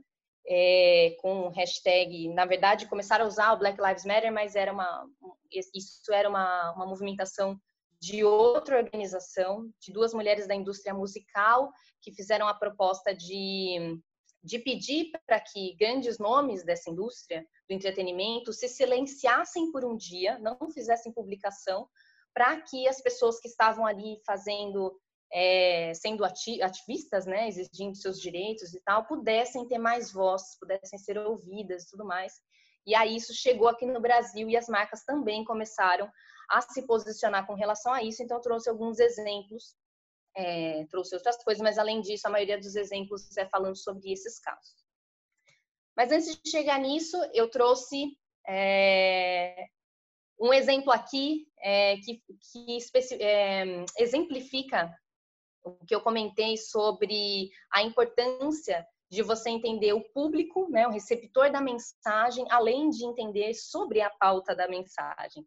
[0.47, 5.09] é, com hashtag, na verdade, começaram a usar o Black Lives Matter, mas era uma,
[5.51, 7.59] isso era uma, uma movimentação
[8.01, 13.97] de outra organização, de duas mulheres da indústria musical, que fizeram a proposta de,
[14.43, 20.37] de pedir para que grandes nomes dessa indústria do entretenimento se silenciassem por um dia,
[20.41, 21.89] não fizessem publicação,
[22.35, 24.99] para que as pessoas que estavam ali fazendo
[25.33, 31.17] é, sendo ativistas, né, exigindo seus direitos e tal, pudessem ter mais voz, pudessem ser
[31.19, 32.35] ouvidas e tudo mais.
[32.87, 36.11] E aí isso chegou aqui no Brasil e as marcas também começaram
[36.51, 38.23] a se posicionar com relação a isso.
[38.23, 39.75] Então eu trouxe alguns exemplos,
[40.37, 44.39] é, trouxe outras coisas, mas além disso a maioria dos exemplos é falando sobre esses
[44.39, 44.83] casos.
[45.97, 49.67] Mas antes de chegar nisso, eu trouxe é,
[50.39, 52.79] um exemplo aqui é, que, que
[53.21, 54.91] é, exemplifica
[55.65, 61.51] o que eu comentei sobre a importância de você entender o público, né, o receptor
[61.51, 65.47] da mensagem, além de entender sobre a pauta da mensagem.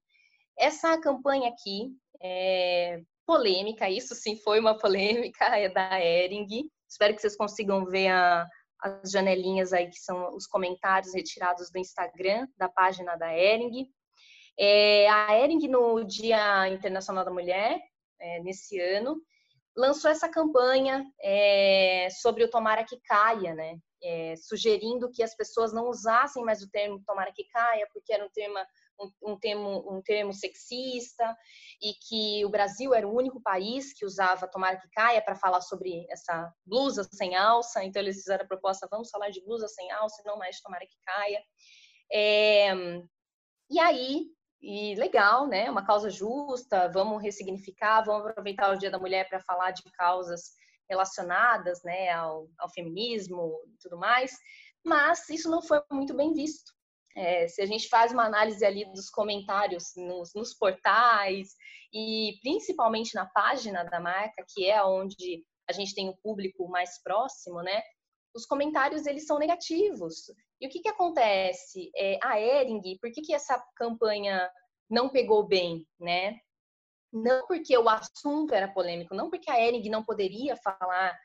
[0.58, 1.90] Essa campanha aqui
[2.22, 6.70] é polêmica, isso sim foi uma polêmica, é da Ering.
[6.88, 8.48] Espero que vocês consigam ver a,
[8.80, 13.90] as janelinhas aí que são os comentários retirados do Instagram, da página da Ering.
[14.58, 17.82] É, a Ering, no Dia Internacional da Mulher,
[18.20, 19.20] é, nesse ano,
[19.76, 23.78] lançou essa campanha é, sobre o tomara que caia, né?
[24.04, 28.24] É, sugerindo que as pessoas não usassem mais o termo tomara que caia, porque era
[28.24, 28.56] um termo,
[29.00, 31.36] um, um, termo, um termo sexista,
[31.82, 35.62] e que o Brasil era o único país que usava tomara que caia para falar
[35.62, 37.84] sobre essa blusa sem alça.
[37.84, 40.98] Então, eles fizeram a proposta: vamos falar de blusa sem alça, não mais tomara que
[41.04, 41.42] caia.
[42.14, 42.74] É,
[43.70, 44.28] e aí,
[44.66, 45.70] e legal, né?
[45.70, 50.56] Uma causa justa, vamos ressignificar, vamos aproveitar o Dia da Mulher para falar de causas
[50.90, 54.36] relacionadas, né, ao, ao feminismo e tudo mais,
[54.84, 56.74] mas isso não foi muito bem visto.
[57.16, 61.50] É, se a gente faz uma análise ali dos comentários nos, nos, portais
[61.94, 67.02] e principalmente na página da marca, que é onde a gente tem o público mais
[67.02, 67.82] próximo, né?
[68.36, 70.26] Os comentários eles são negativos.
[70.60, 71.92] E o que, que acontece?
[71.96, 74.50] É, a Ering, por que, que essa campanha
[74.90, 76.40] não pegou bem, né?
[77.12, 81.18] Não porque o assunto era polêmico, não porque a Ering não poderia falar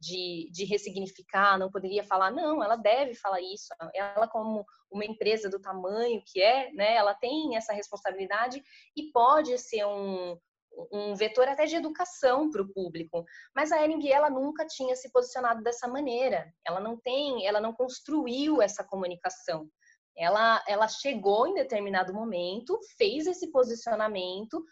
[0.00, 3.68] de, de ressignificar, não poderia falar, não, ela deve falar isso.
[3.94, 8.62] Ela, como uma empresa do tamanho que é, né, ela tem essa responsabilidade
[8.96, 10.36] e pode ser um,
[10.90, 13.24] um vetor até de educação para o público.
[13.54, 16.52] Mas a Ering ela nunca tinha se posicionado dessa maneira.
[16.66, 19.68] Ela não tem, ela não construiu essa comunicação.
[20.16, 24.62] Ela, ela chegou em determinado momento, fez esse posicionamento.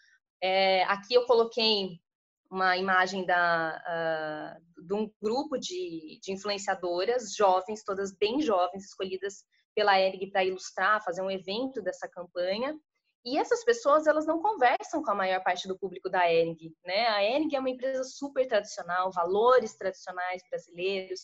[0.43, 1.99] É, aqui eu coloquei
[2.51, 9.45] uma imagem da, uh, de um grupo de, de influenciadoras jovens, todas bem jovens, escolhidas
[9.75, 12.77] pela Ering para ilustrar, fazer um evento dessa campanha.
[13.25, 17.07] E essas pessoas, elas não conversam com a maior parte do público da Ering, né?
[17.09, 21.21] A Ering é uma empresa super tradicional, valores tradicionais brasileiros.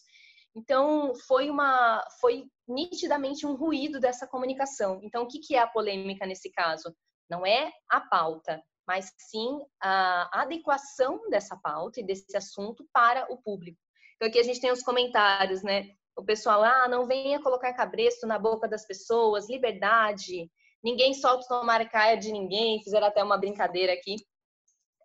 [0.55, 5.01] Então, foi uma, foi nitidamente um ruído dessa comunicação.
[5.03, 6.95] Então, o que, que é a polêmica nesse caso?
[7.31, 13.41] Não é a pauta, mas sim a adequação dessa pauta e desse assunto para o
[13.41, 13.79] público.
[14.17, 15.91] Então, aqui a gente tem os comentários, né?
[16.15, 20.51] O pessoal, ah, não venha colocar cabresto na boca das pessoas, liberdade,
[20.87, 24.15] ninguém solta o marcaia de ninguém, fizeram até uma brincadeira aqui.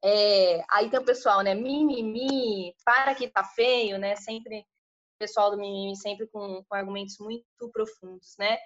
[0.04, 1.56] É, aí tem o pessoal, né?
[1.56, 4.16] Mimimi, para que tá feio, né?
[4.16, 8.60] Sempre, o pessoal do mimimi sempre com, com argumentos muito profundos, né?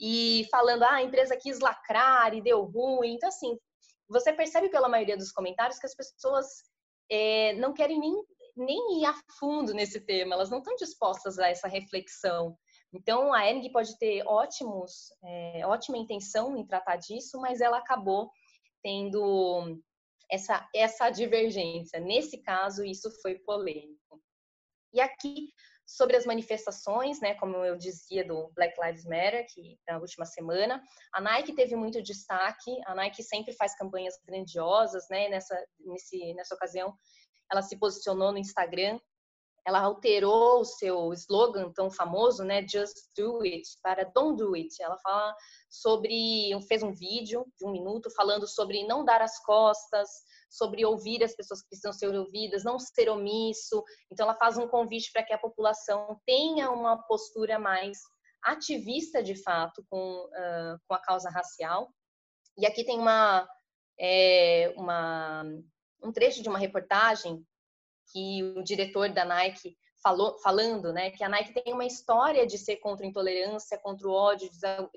[0.00, 3.12] E falando, ah, a empresa quis lacrar e deu ruim.
[3.12, 3.58] Então, assim,
[4.08, 6.46] você percebe pela maioria dos comentários que as pessoas
[7.10, 8.24] é, não querem nem,
[8.56, 12.56] nem ir a fundo nesse tema, elas não estão dispostas a essa reflexão.
[12.94, 18.30] Então, a Ering pode ter ótimos, é, ótima intenção em tratar disso, mas ela acabou
[18.82, 19.82] tendo
[20.30, 21.98] essa, essa divergência.
[21.98, 24.22] Nesse caso, isso foi polêmico.
[24.92, 25.48] E aqui,
[25.86, 30.82] sobre as manifestações, né, como eu dizia do Black Lives Matter, que na última semana,
[31.12, 32.80] a Nike teve muito destaque.
[32.86, 35.28] A Nike sempre faz campanhas grandiosas, né?
[35.28, 36.96] Nessa, nesse, nessa ocasião,
[37.50, 38.98] ela se posicionou no Instagram.
[39.66, 42.66] Ela alterou o seu slogan tão famoso, né?
[42.68, 44.70] Just do it, para don't do it.
[44.82, 45.34] Ela fala
[45.70, 50.08] sobre, fez um vídeo de um minuto falando sobre não dar as costas,
[50.50, 53.82] sobre ouvir as pessoas que precisam ser ouvidas, não ser omisso.
[54.12, 57.98] Então, ela faz um convite para que a população tenha uma postura mais
[58.42, 61.88] ativista, de fato, com, uh, com a causa racial.
[62.58, 63.48] E aqui tem uma,
[63.98, 65.42] é, uma,
[66.02, 67.44] um trecho de uma reportagem
[68.14, 72.56] que o diretor da Nike falou, falando, né, que a Nike tem uma história de
[72.56, 74.48] ser contra a intolerância, contra o ódio,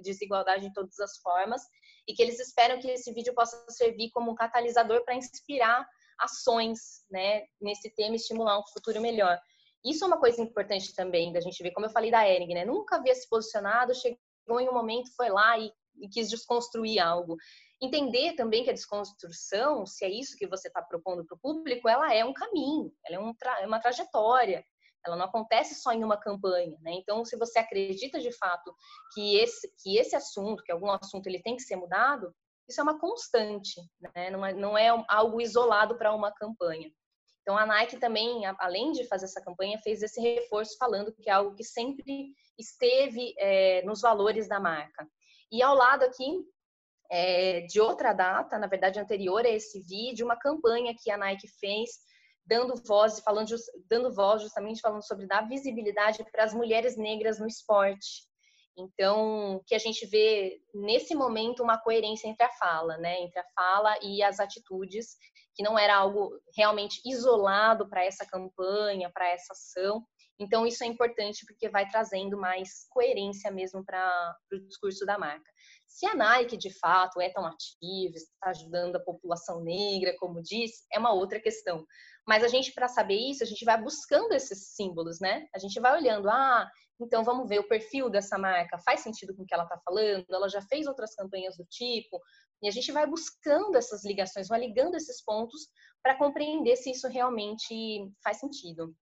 [0.04, 1.64] desigualdade de todas as formas,
[2.08, 5.88] e que eles esperam que esse vídeo possa servir como um catalisador para inspirar
[6.20, 9.40] ações, né, nesse tema e estimular um futuro melhor.
[9.84, 12.66] Isso é uma coisa importante também da gente ver, como eu falei da Ering, né,
[12.66, 17.38] nunca havia se posicionado, chegou em um momento, foi lá e, e quis desconstruir algo.
[17.82, 21.88] Entender também que a desconstrução, se é isso que você está propondo para o público,
[21.88, 24.66] ela é um caminho, ela é um tra é uma trajetória,
[25.06, 26.92] ela não acontece só em uma campanha, né?
[26.94, 28.74] Então, se você acredita de fato
[29.14, 32.34] que esse, que esse assunto, que algum assunto ele tem que ser mudado,
[32.68, 34.30] isso é uma constante, né?
[34.30, 36.92] Não é, não é algo isolado para uma campanha.
[37.42, 41.34] Então, a Nike também, além de fazer essa campanha, fez esse reforço falando que é
[41.34, 45.08] algo que sempre esteve é, nos valores da marca.
[45.52, 46.46] E ao lado aqui
[47.10, 51.48] é, de outra data, na verdade anterior a esse vídeo, uma campanha que a Nike
[51.60, 51.90] fez
[52.46, 53.54] dando voz, falando,
[53.90, 58.26] dando voz justamente falando sobre dar visibilidade para as mulheres negras no esporte.
[58.78, 63.46] Então, que a gente vê nesse momento uma coerência entre a fala, né, entre a
[63.56, 65.18] fala e as atitudes,
[65.56, 70.06] que não era algo realmente isolado para essa campanha, para essa ação.
[70.40, 75.52] Então, isso é importante porque vai trazendo mais coerência mesmo para o discurso da marca.
[75.88, 80.86] Se a Nike de fato é tão ativa, está ajudando a população negra, como diz,
[80.94, 81.86] é uma outra questão.
[82.28, 85.48] Mas a gente, para saber isso, a gente vai buscando esses símbolos, né?
[85.56, 86.70] A gente vai olhando, ah,
[87.00, 90.26] então vamos ver o perfil dessa marca, faz sentido com o que ela está falando,
[90.30, 92.20] ela já fez outras campanhas do tipo,
[92.62, 95.68] e a gente vai buscando essas ligações, vai ligando esses pontos
[96.04, 98.96] para compreender se isso realmente faz sentido.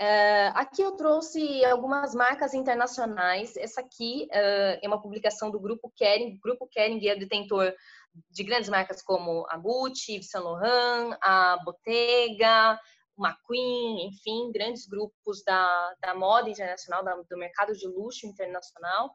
[0.00, 3.56] Uh, aqui eu trouxe algumas marcas internacionais.
[3.56, 6.36] Essa aqui uh, é uma publicação do Grupo Kering.
[6.36, 7.72] O Grupo Kering é detentor
[8.30, 12.78] de grandes marcas como a Gucci, Yves Saint Laurent, a Bottega,
[13.18, 19.14] McQueen, enfim, grandes grupos da, da moda internacional, da, do mercado de luxo internacional,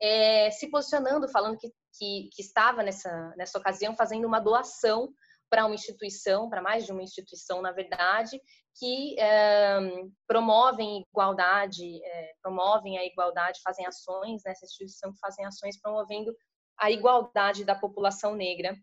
[0.00, 5.12] é, se posicionando, falando que, que, que estava nessa, nessa ocasião fazendo uma doação
[5.54, 8.42] para uma instituição, para mais de uma instituição, na verdade,
[8.76, 9.78] que é,
[10.26, 16.34] promovem igualdade, é, promovem a igualdade, fazem ações nessa instituição que fazem ações promovendo
[16.76, 18.76] a igualdade da população negra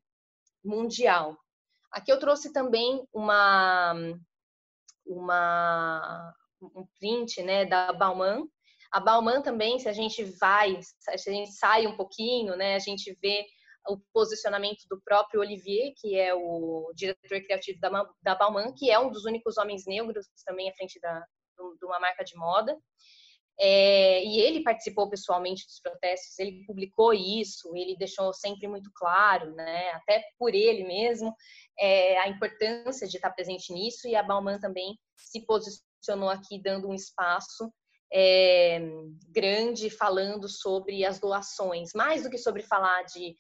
[0.64, 1.38] mundial.
[1.92, 3.94] Aqui eu trouxe também uma,
[5.06, 8.48] uma um print né, da Bauman.
[8.94, 12.80] A Bauman também, se a gente vai, se a gente sai um pouquinho, né, a
[12.80, 13.46] gente vê
[13.88, 17.90] o posicionamento do próprio Olivier, que é o diretor criativo da,
[18.22, 21.26] da Bauman, que é um dos únicos homens negros também à frente da,
[21.80, 22.78] de uma marca de moda.
[23.60, 29.54] É, e ele participou pessoalmente dos protestos, ele publicou isso, ele deixou sempre muito claro,
[29.54, 31.36] né, até por ele mesmo,
[31.78, 36.88] é, a importância de estar presente nisso, e a Bauman também se posicionou aqui dando
[36.88, 37.72] um espaço
[38.12, 38.80] é,
[39.30, 43.36] grande falando sobre as doações, mais do que sobre falar de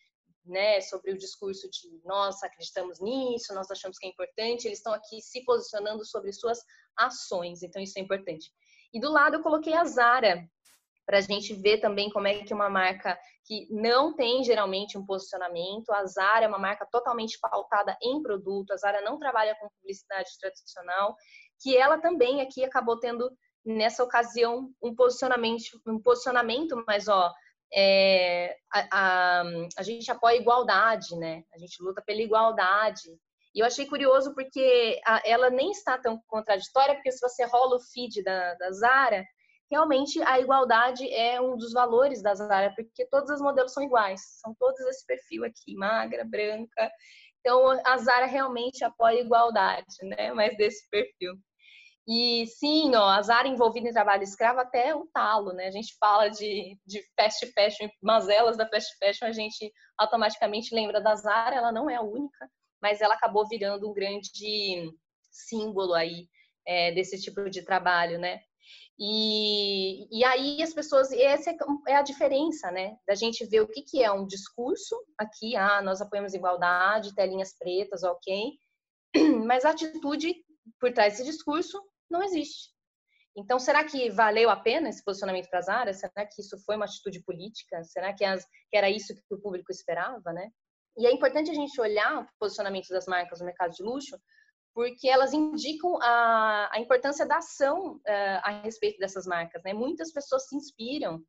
[0.45, 4.93] né, sobre o discurso de nós acreditamos nisso, nós achamos que é importante, eles estão
[4.93, 6.59] aqui se posicionando sobre suas
[6.97, 8.51] ações, então isso é importante.
[8.93, 10.43] E do lado eu coloquei a Zara,
[11.05, 15.05] para a gente ver também como é que uma marca que não tem geralmente um
[15.05, 19.69] posicionamento, a Zara é uma marca totalmente pautada em produto, a Zara não trabalha com
[19.69, 21.15] publicidade tradicional,
[21.61, 23.29] que ela também aqui acabou tendo
[23.65, 27.31] nessa ocasião um posicionamento, um posicionamento, mas ó,
[27.73, 29.43] é, a, a,
[29.77, 31.43] a gente apoia a igualdade, né?
[31.53, 33.09] A gente luta pela igualdade.
[33.53, 37.75] E eu achei curioso porque a, ela nem está tão contraditória, porque se você rola
[37.75, 39.25] o feed da, da Zara,
[39.69, 44.21] realmente a igualdade é um dos valores da Zara, porque todos os modelos são iguais,
[44.41, 46.91] são todos esse perfil aqui, magra, branca.
[47.39, 50.33] Então a Zara realmente apoia a igualdade, né?
[50.33, 51.33] Mas desse perfil.
[52.07, 55.67] E sim, ó, a Zara envolvida em trabalho escravo até o talo, né?
[55.67, 60.99] A gente fala de, de fast fashion, mazelas da fast fashion, a gente automaticamente lembra
[60.99, 62.49] da Zara, ela não é a única,
[62.81, 64.91] mas ela acabou virando um grande
[65.29, 66.27] símbolo aí
[66.67, 68.41] é, desse tipo de trabalho, né?
[68.99, 72.97] E, e aí as pessoas, essa é, é a diferença, né?
[73.07, 77.55] Da gente ver o que, que é um discurso aqui, ah, nós apoiamos igualdade, telinhas
[77.57, 78.53] pretas, ok,
[79.45, 80.35] mas a atitude
[80.79, 81.81] por trás desse discurso
[82.11, 82.69] não existe.
[83.35, 85.99] Então, será que valeu a pena esse posicionamento para as áreas?
[85.99, 87.83] Será que isso foi uma atitude política?
[87.83, 90.49] Será que, as, que, era isso que o público esperava, né?
[90.97, 94.19] E é importante a gente olhar o posicionamento das marcas no mercado de luxo,
[94.73, 99.73] porque elas indicam a, a importância da ação uh, a respeito dessas marcas, né?
[99.73, 101.23] Muitas pessoas se inspiram,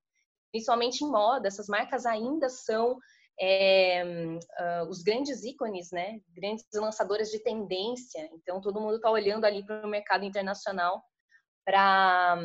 [0.50, 1.46] principalmente em moda.
[1.46, 2.98] Essas marcas ainda são
[3.40, 6.20] é, uh, os grandes ícones, né?
[6.28, 8.28] Grandes lançadores de tendência.
[8.32, 11.02] Então, todo mundo está olhando ali para o mercado internacional
[11.64, 12.38] para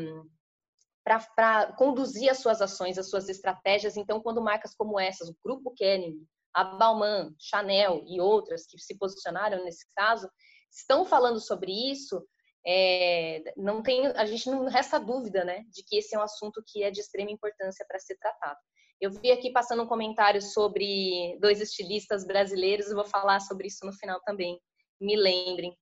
[1.35, 3.95] para conduzir as suas ações, as suas estratégias.
[3.95, 6.17] Então, quando marcas como essas, o Grupo Kering,
[6.53, 10.29] a Balmain, Chanel e outras que se posicionaram nesse caso,
[10.69, 12.21] estão falando sobre isso,
[12.65, 16.61] é, não tem, a gente não resta dúvida, né, de que esse é um assunto
[16.67, 18.59] que é de extrema importância para ser tratado.
[18.99, 23.85] Eu vi aqui passando um comentário sobre dois estilistas brasileiros, eu vou falar sobre isso
[23.85, 24.59] no final também.
[24.99, 25.77] Me lembrem.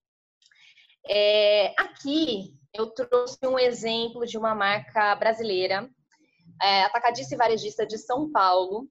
[1.08, 5.88] É, aqui eu trouxe um exemplo de uma marca brasileira,
[6.60, 8.86] é, atacadista e varejista de São Paulo,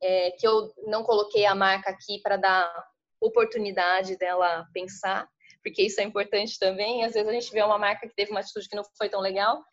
[0.00, 2.86] é, que eu não coloquei a marca aqui para dar
[3.20, 5.28] oportunidade dela pensar,
[5.64, 7.04] porque isso é importante também.
[7.04, 9.20] Às vezes a gente vê uma marca que teve uma atitude que não foi tão
[9.20, 9.64] legal,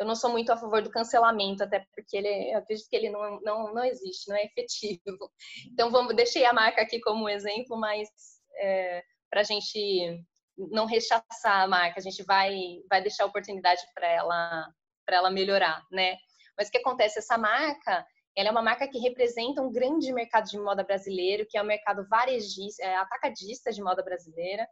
[0.00, 3.10] eu não sou muito a favor do cancelamento, até porque ele, eu acredito que ele
[3.10, 5.30] não, não, não existe, não é efetivo.
[5.70, 8.08] Então, vamos, deixei a marca aqui como exemplo, mas
[8.56, 10.24] é, para a gente
[10.56, 14.68] não rechaçar a marca, a gente vai, vai deixar oportunidade para ela,
[15.06, 16.16] ela melhorar, né?
[16.56, 17.18] Mas o que acontece?
[17.18, 21.58] Essa marca, ela é uma marca que representa um grande mercado de moda brasileiro, que
[21.58, 24.66] é o mercado varejista, é, atacadista de moda brasileira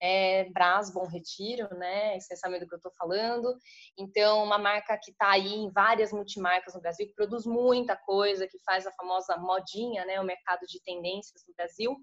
[0.00, 2.18] é Brás Bom Retiro, né?
[2.18, 3.56] Vocês sabem do que eu estou falando.
[3.98, 8.46] Então, uma marca que está aí em várias multimarcas no Brasil, que produz muita coisa,
[8.46, 10.20] que faz a famosa modinha, né?
[10.20, 11.96] O mercado de tendências no Brasil.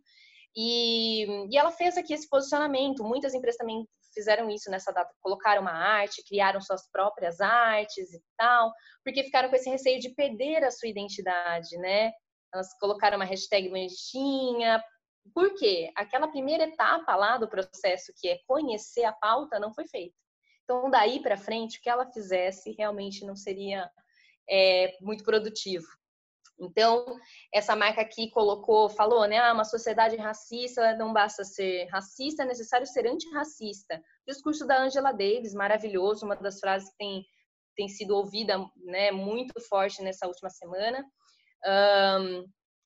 [0.56, 3.04] E, e ela fez aqui esse posicionamento.
[3.04, 8.22] Muitas empresas também fizeram isso nessa data, colocaram uma arte, criaram suas próprias artes e
[8.38, 8.72] tal,
[9.04, 12.12] porque ficaram com esse receio de perder a sua identidade, né?
[12.54, 14.84] Elas colocaram uma hashtag bonitinha,
[15.34, 15.92] por quê?
[15.96, 20.16] Aquela primeira etapa lá do processo, que é conhecer a pauta, não foi feita.
[20.64, 23.90] Então, daí para frente, o que ela fizesse realmente não seria
[24.50, 25.86] é, muito produtivo.
[26.60, 27.06] Então,
[27.54, 29.40] essa marca aqui colocou, falou, né?
[29.40, 34.02] Ah, uma sociedade racista não basta ser racista, é necessário ser antirracista.
[34.28, 37.26] Discurso da Angela Davis, maravilhoso, uma das frases que tem,
[37.76, 41.04] tem sido ouvida né, muito forte nessa última semana.
[41.66, 42.46] Um,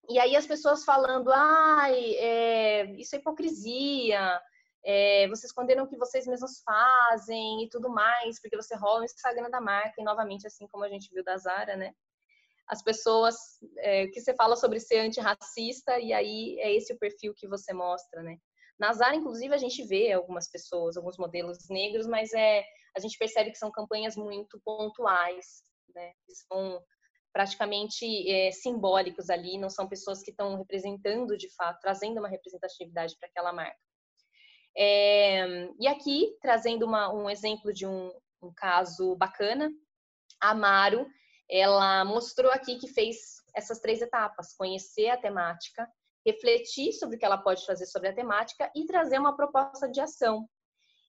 [0.09, 4.41] e aí as pessoas falando, ai, é, isso é hipocrisia,
[4.85, 9.05] é, vocês condenam o que vocês mesmos fazem e tudo mais, porque você rola o
[9.05, 11.93] Instagram da marca, e novamente, assim como a gente viu da Zara, né?
[12.67, 13.35] As pessoas,
[13.79, 17.73] é, que você fala sobre ser antirracista, e aí é esse o perfil que você
[17.73, 18.37] mostra, né?
[18.79, 22.63] Na Zara, inclusive, a gente vê algumas pessoas, alguns modelos negros, mas é,
[22.95, 26.13] a gente percebe que são campanhas muito pontuais, né?
[26.29, 26.81] São
[27.37, 33.15] praticamente é, simbólicos ali, não são pessoas que estão representando de fato, trazendo uma representatividade
[33.19, 33.77] para aquela marca.
[34.75, 38.11] É, e aqui, trazendo uma, um exemplo de um,
[38.41, 39.69] um caso bacana,
[40.41, 41.05] a Amaro,
[41.47, 43.17] ela mostrou aqui que fez
[43.55, 45.87] essas três etapas: conhecer a temática,
[46.25, 50.01] refletir sobre o que ela pode fazer sobre a temática e trazer uma proposta de
[50.01, 50.49] ação.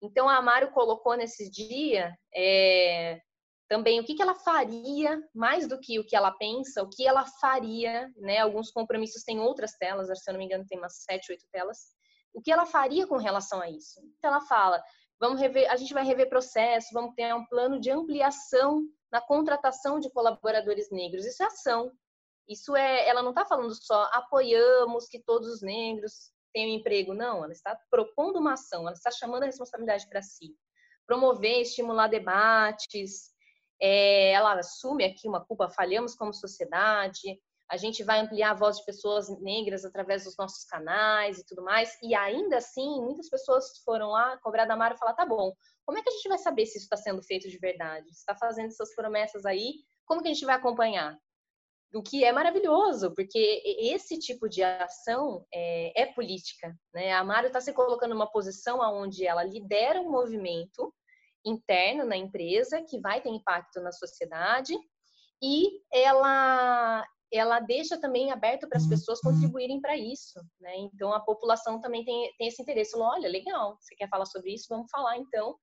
[0.03, 3.21] Então, a Amaro colocou nesse dia é,
[3.69, 7.07] também o que, que ela faria, mais do que o que ela pensa, o que
[7.07, 8.39] ela faria, né?
[8.39, 11.79] Alguns compromissos têm outras telas, se eu não me engano, tem umas sete, oito telas.
[12.33, 14.01] O que ela faria com relação a isso?
[14.19, 14.83] Então, ela fala:
[15.21, 20.01] Vamos rever, a gente vai rever processo, vamos ter um plano de ampliação na contratação
[20.01, 21.25] de colaboradores negros.
[21.25, 21.93] Isso é ação.
[22.49, 27.43] Isso é, ela não está falando só apoiamos que todos os negros tenham emprego, não.
[27.45, 30.55] Ela está propondo uma ação, ela está chamando a responsabilidade para si.
[31.07, 33.34] Promover, estimular debates.
[33.85, 37.39] É, ela assume aqui uma culpa, falhamos como sociedade
[37.71, 41.63] a gente vai ampliar a voz de pessoas negras através dos nossos canais e tudo
[41.63, 41.97] mais.
[42.03, 45.53] E ainda assim, muitas pessoas foram lá cobrar da Mara e falar: tá bom,
[45.85, 48.07] como é que a gente vai saber se isso está sendo feito de verdade?
[48.13, 49.75] Se está fazendo essas promessas aí,
[50.07, 51.19] como que a gente vai acompanhar?
[51.95, 56.75] O que é maravilhoso, porque esse tipo de ação é, é política.
[56.93, 57.13] Né?
[57.13, 60.93] A Mara está se colocando numa posição onde ela lidera um movimento
[61.45, 64.75] interno na empresa que vai ter impacto na sociedade
[65.43, 69.33] e ela ela deixa também aberto para as pessoas uhum.
[69.33, 70.77] contribuírem para isso, né?
[70.77, 72.97] Então a população também tem, tem esse interesse.
[72.97, 74.67] Olha, legal, você quer falar sobre isso?
[74.69, 75.57] Vamos falar então.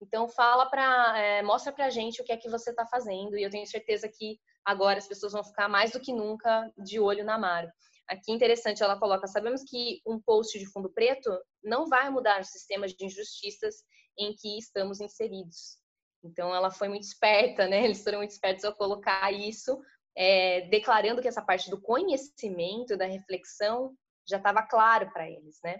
[0.00, 3.36] Então fala para, é, mostra para a gente o que é que você está fazendo.
[3.36, 7.00] E eu tenho certeza que agora as pessoas vão ficar mais do que nunca de
[7.00, 7.68] olho na Maro.
[8.08, 11.30] Aqui interessante, ela coloca: sabemos que um post de fundo preto
[11.62, 13.76] não vai mudar o sistema de injustiças
[14.18, 15.78] em que estamos inseridos.
[16.24, 17.84] Então ela foi muito esperta, né?
[17.84, 19.80] Eles foram muito espertos ao colocar isso
[20.16, 23.94] é, declarando que essa parte do conhecimento, da reflexão,
[24.26, 25.78] já estava claro para eles, né?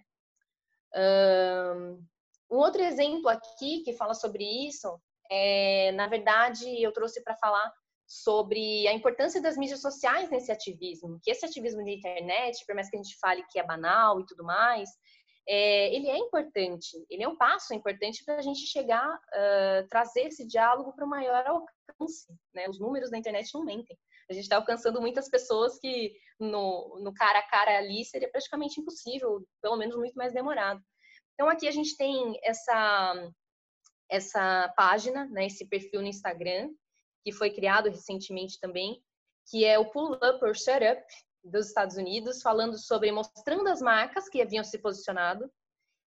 [2.51, 7.73] Um outro exemplo aqui que fala sobre isso, é, na verdade, eu trouxe para falar
[8.07, 12.89] sobre a importância das mídias sociais nesse ativismo, que esse ativismo de internet, por mais
[12.89, 14.89] que a gente fale que é banal e tudo mais,
[15.49, 20.23] é, ele é importante, ele é um passo importante para a gente chegar, uh, trazer
[20.23, 22.27] esse diálogo para o maior alcance.
[22.53, 22.69] Né?
[22.69, 23.97] Os números da internet não mentem.
[24.29, 28.81] A gente está alcançando muitas pessoas que no, no cara a cara ali seria praticamente
[28.81, 30.83] impossível, pelo menos muito mais demorado.
[31.35, 33.31] Então aqui a gente tem essa
[34.09, 36.71] essa página, né, esse perfil no Instagram,
[37.25, 39.03] que foi criado recentemente também,
[39.51, 41.03] que é o Pull Up or Shut Up
[41.51, 45.51] dos Estados Unidos, falando sobre mostrando as marcas que haviam se posicionado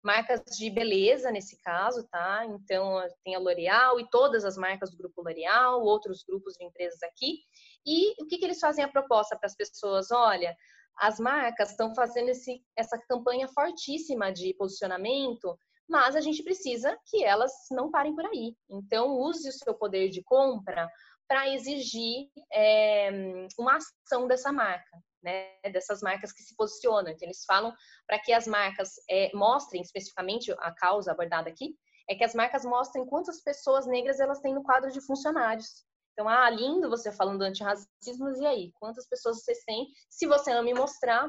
[0.07, 2.47] marcas de beleza nesse caso, tá?
[2.47, 7.03] Então tem a L'Oréal e todas as marcas do grupo L'Oréal, outros grupos de empresas
[7.03, 7.41] aqui.
[7.85, 10.13] E o que, que eles fazem a proposta para as pessoas?
[10.13, 10.57] Olha,
[10.97, 15.59] as marcas estão fazendo esse, essa campanha fortíssima de posicionamento,
[15.89, 18.55] mas a gente precisa que elas não parem por aí.
[18.71, 20.89] Então use o seu poder de compra
[21.27, 23.11] para exigir é,
[23.59, 27.11] uma ação dessa marca né, dessas marcas que se posicionam.
[27.11, 27.75] Então, eles falam
[28.07, 31.75] para que as marcas é, mostrem especificamente a causa abordada aqui,
[32.09, 35.85] é que as marcas mostrem quantas pessoas negras elas têm no quadro de funcionários.
[36.13, 38.73] Então, ah, lindo você falando antirracismo, e aí?
[38.79, 39.87] Quantas pessoas você tem?
[40.09, 41.29] Se você não me mostrar,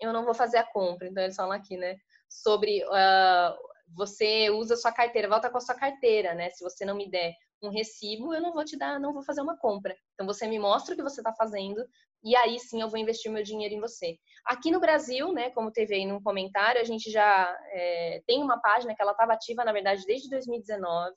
[0.00, 1.08] eu não vou fazer a compra.
[1.08, 1.96] Então, eles falam aqui, né?
[2.28, 3.56] Sobre uh,
[3.96, 6.50] você usa sua carteira, volta com a sua carteira, né?
[6.50, 9.40] Se você não me der um recibo, eu não vou te dar, não vou fazer
[9.40, 9.96] uma compra.
[10.14, 11.84] Então você me mostra o que você está fazendo
[12.22, 14.18] e aí sim eu vou investir meu dinheiro em você.
[14.44, 18.60] Aqui no Brasil, né, como teve aí num comentário, a gente já é, tem uma
[18.60, 21.14] página que ela estava ativa, na verdade, desde 2019,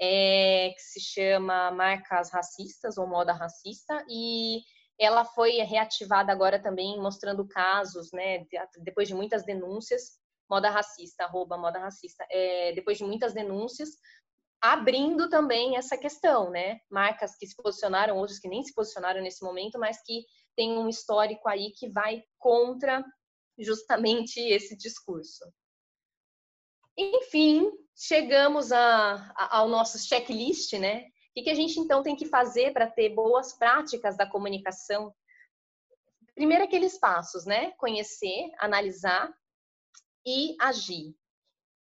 [0.00, 4.60] é, que se chama Marcas Racistas ou Moda Racista e
[4.98, 8.44] ela foi reativada agora também mostrando casos, né,
[8.78, 13.88] depois de muitas denúncias, moda racista, arroba moda racista, é, depois de muitas denúncias,
[14.62, 16.80] abrindo também essa questão, né?
[16.88, 20.88] Marcas que se posicionaram, outras que nem se posicionaram nesse momento, mas que tem um
[20.88, 23.04] histórico aí que vai contra
[23.58, 25.44] justamente esse discurso.
[26.96, 31.06] Enfim, chegamos a, a, ao nosso checklist, né?
[31.06, 35.12] O que, que a gente então tem que fazer para ter boas práticas da comunicação?
[36.36, 37.72] Primeiro, aqueles passos, né?
[37.72, 39.34] Conhecer, analisar
[40.24, 41.16] e agir.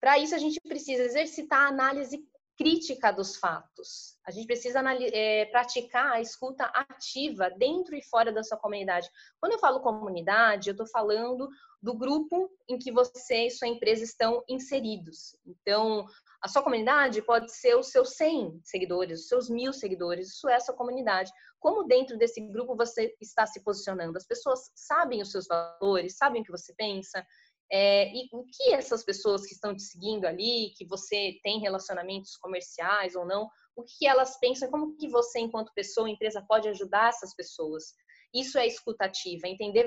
[0.01, 2.28] Para isso, a gente precisa exercitar a análise
[2.58, 4.18] crítica dos fatos.
[4.26, 4.82] A gente precisa
[5.14, 9.10] é, praticar a escuta ativa dentro e fora da sua comunidade.
[9.39, 11.47] Quando eu falo comunidade, eu estou falando
[11.82, 15.38] do grupo em que você e sua empresa estão inseridos.
[15.45, 16.05] Então,
[16.41, 20.55] a sua comunidade pode ser os seus 100 seguidores, os seus mil seguidores, isso é
[20.55, 21.32] a sua comunidade.
[21.60, 24.18] Como dentro desse grupo você está se posicionando?
[24.18, 27.26] As pessoas sabem os seus valores, sabem o que você pensa,
[27.72, 32.38] é, e o que essas pessoas que estão te seguindo ali, que você tem relacionamentos
[32.38, 37.09] comerciais ou não, o que elas pensam, como que você, enquanto pessoa, empresa, pode ajudar
[37.09, 37.93] essas pessoas?
[38.34, 39.86] Isso é escutativa, entender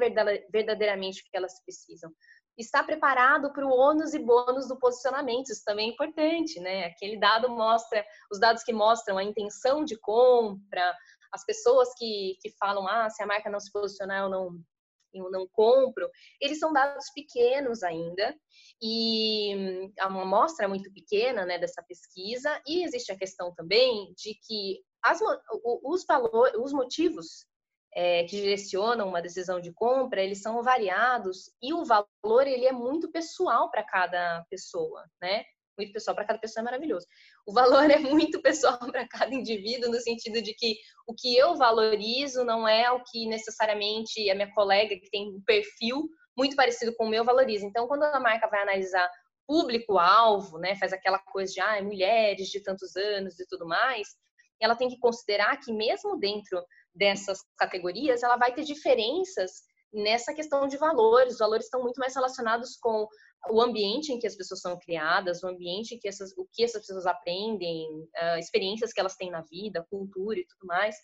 [0.50, 2.10] verdadeiramente o que elas precisam.
[2.56, 6.84] Estar preparado para o ônus e bônus do posicionamento, isso também é importante, né?
[6.84, 10.94] Aquele dado mostra, os dados que mostram a intenção de compra,
[11.32, 14.60] as pessoas que, que falam, ah, se a marca não se posicionar, eu não,
[15.12, 16.08] eu não compro,
[16.40, 18.34] eles são dados pequenos ainda
[18.82, 24.34] e há uma amostra muito pequena né, dessa pesquisa e existe a questão também de
[24.46, 25.20] que as,
[25.82, 27.46] os valores, os motivos
[27.94, 32.72] é, que direcionam uma decisão de compra, eles são variados e o valor ele é
[32.72, 35.44] muito pessoal para cada pessoa, né?
[35.80, 37.06] Muito pessoal para cada pessoa é maravilhoso.
[37.46, 40.76] O valor é muito pessoal para cada indivíduo no sentido de que
[41.06, 45.42] o que eu valorizo não é o que necessariamente a minha colega que tem um
[45.42, 46.06] perfil
[46.36, 47.64] muito parecido com o meu valoriza.
[47.64, 49.10] Então, quando a marca vai analisar
[49.46, 54.08] público-alvo, né, faz aquela coisa de ah, mulheres de tantos anos e tudo mais,
[54.60, 56.62] ela tem que considerar que mesmo dentro
[56.94, 59.62] dessas categorias, ela vai ter diferenças
[59.92, 61.34] nessa questão de valores.
[61.34, 63.06] Os valores estão muito mais relacionados com
[63.48, 66.62] o ambiente em que as pessoas são criadas, o ambiente em que essas, o que
[66.62, 70.96] essas pessoas aprendem, uh, experiências que elas têm na vida, cultura e tudo mais.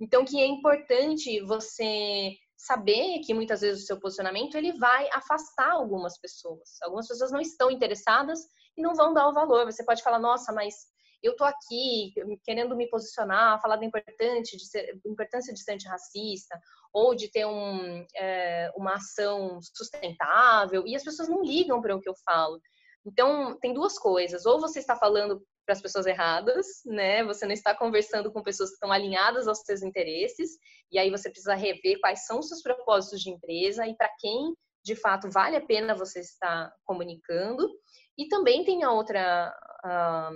[0.00, 5.70] Então, que é importante você saber que muitas vezes o seu posicionamento ele vai afastar
[5.70, 6.76] algumas pessoas.
[6.82, 8.40] Algumas pessoas não estão interessadas
[8.76, 9.64] e não vão dar o valor.
[9.64, 10.74] Você pode falar, nossa, mas
[11.22, 12.12] eu tô aqui
[12.44, 16.58] querendo me posicionar, falar da importante de ser, importância de ser antirracista
[16.92, 22.00] ou de ter um, é, uma ação sustentável e as pessoas não ligam para o
[22.00, 22.60] que eu falo.
[23.06, 24.44] Então, tem duas coisas.
[24.44, 27.22] Ou você está falando para as pessoas erradas, né?
[27.24, 30.52] Você não está conversando com pessoas que estão alinhadas aos seus interesses,
[30.90, 34.54] e aí você precisa rever quais são os seus propósitos de empresa e para quem
[34.82, 37.68] de fato vale a pena você estar comunicando.
[38.16, 40.32] E também tem a outra, a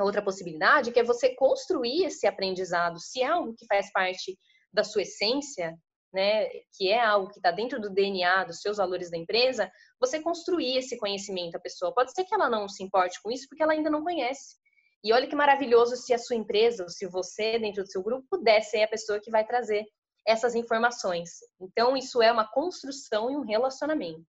[0.00, 4.36] outra possibilidade, que é você construir esse aprendizado, se é algo que faz parte
[4.72, 5.76] da sua essência,
[6.12, 10.20] né, que é algo que está dentro do DNA, dos seus valores da empresa, você
[10.20, 11.94] construir esse conhecimento à pessoa.
[11.94, 14.56] Pode ser que ela não se importe com isso porque ela ainda não conhece.
[15.04, 18.26] E olha que maravilhoso se a sua empresa, ou se você, dentro do seu grupo,
[18.30, 19.84] pudesse ser a pessoa que vai trazer
[20.26, 21.30] essas informações.
[21.60, 24.24] Então, isso é uma construção e um relacionamento.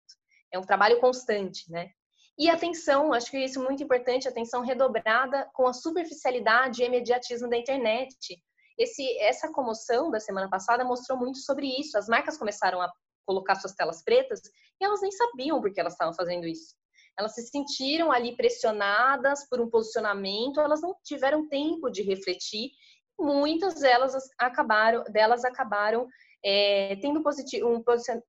[0.54, 1.90] É um trabalho constante, né?
[2.38, 7.50] E atenção, acho que isso é muito importante, atenção redobrada com a superficialidade e imediatismo
[7.50, 8.42] da internet.
[8.82, 11.98] Esse, essa comoção da semana passada mostrou muito sobre isso.
[11.98, 12.92] As marcas começaram a
[13.26, 14.42] colocar suas telas pretas
[14.80, 16.76] e elas nem sabiam por que elas estavam fazendo isso
[17.18, 22.72] elas se sentiram ali pressionadas por um posicionamento, elas não tiveram tempo de refletir.
[23.20, 26.08] Muitas delas acabaram, delas acabaram
[26.44, 27.84] é, tendo um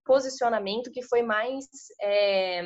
[0.04, 1.66] posicionamento que foi mais
[2.00, 2.62] é,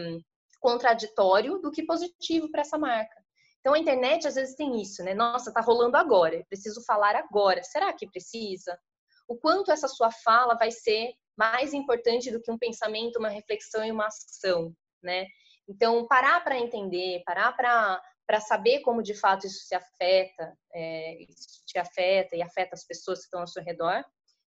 [0.61, 3.26] contraditório do que positivo para essa marca.
[3.67, 5.13] Então a internet às vezes tem isso, né?
[5.13, 7.65] Nossa, tá rolando agora, preciso falar agora.
[7.65, 8.79] Será que precisa?
[9.27, 13.85] O quanto essa sua fala vai ser mais importante do que um pensamento, uma reflexão
[13.85, 15.27] e uma ação, né?
[15.69, 21.67] Então, parar para entender, parar para saber como de fato isso se afeta, é, isso
[21.67, 24.05] te afeta e afeta as pessoas que estão ao seu redor.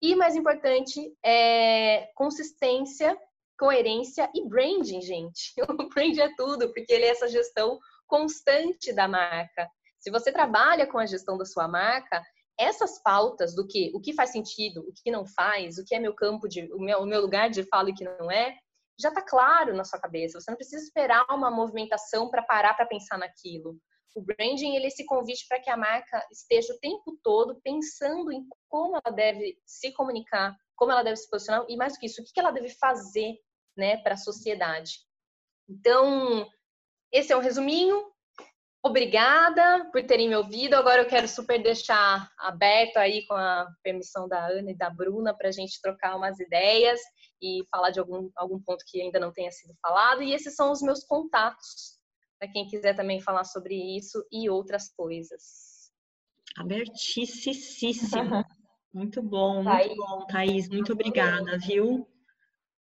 [0.04, 3.18] E, mais importante, é consistência,
[3.58, 5.56] coerência e branding, gente.
[5.68, 7.80] O branding é tudo, porque ele é essa gestão
[8.10, 9.70] constante da marca.
[10.00, 12.22] Se você trabalha com a gestão da sua marca,
[12.58, 16.00] essas pautas do que o que faz sentido, o que não faz, o que é
[16.00, 18.58] meu campo de o meu, o meu lugar de fala e o que não é,
[19.00, 20.42] já está claro na sua cabeça.
[20.42, 23.78] Você não precisa esperar uma movimentação para parar para pensar naquilo.
[24.16, 28.32] O branding ele é esse convite para que a marca esteja o tempo todo pensando
[28.32, 32.08] em como ela deve se comunicar, como ela deve se posicionar e mais do que
[32.08, 33.36] isso, o que ela deve fazer,
[33.78, 35.00] né, para a sociedade.
[35.70, 36.46] Então,
[37.12, 38.10] esse é um resuminho.
[38.82, 40.74] Obrigada por terem me ouvido.
[40.76, 45.36] Agora eu quero super deixar aberto aí com a permissão da Ana e da Bruna
[45.36, 47.00] para a gente trocar umas ideias
[47.42, 50.24] e falar de algum, algum ponto que ainda não tenha sido falado.
[50.24, 52.00] E esses são os meus contatos,
[52.40, 55.92] para quem quiser também falar sobre isso e outras coisas.
[56.58, 58.46] Abertíssimo.
[58.92, 59.96] Muito bom, muito Thaís.
[59.96, 60.68] bom, Thaís.
[60.68, 62.08] Muito obrigada, viu?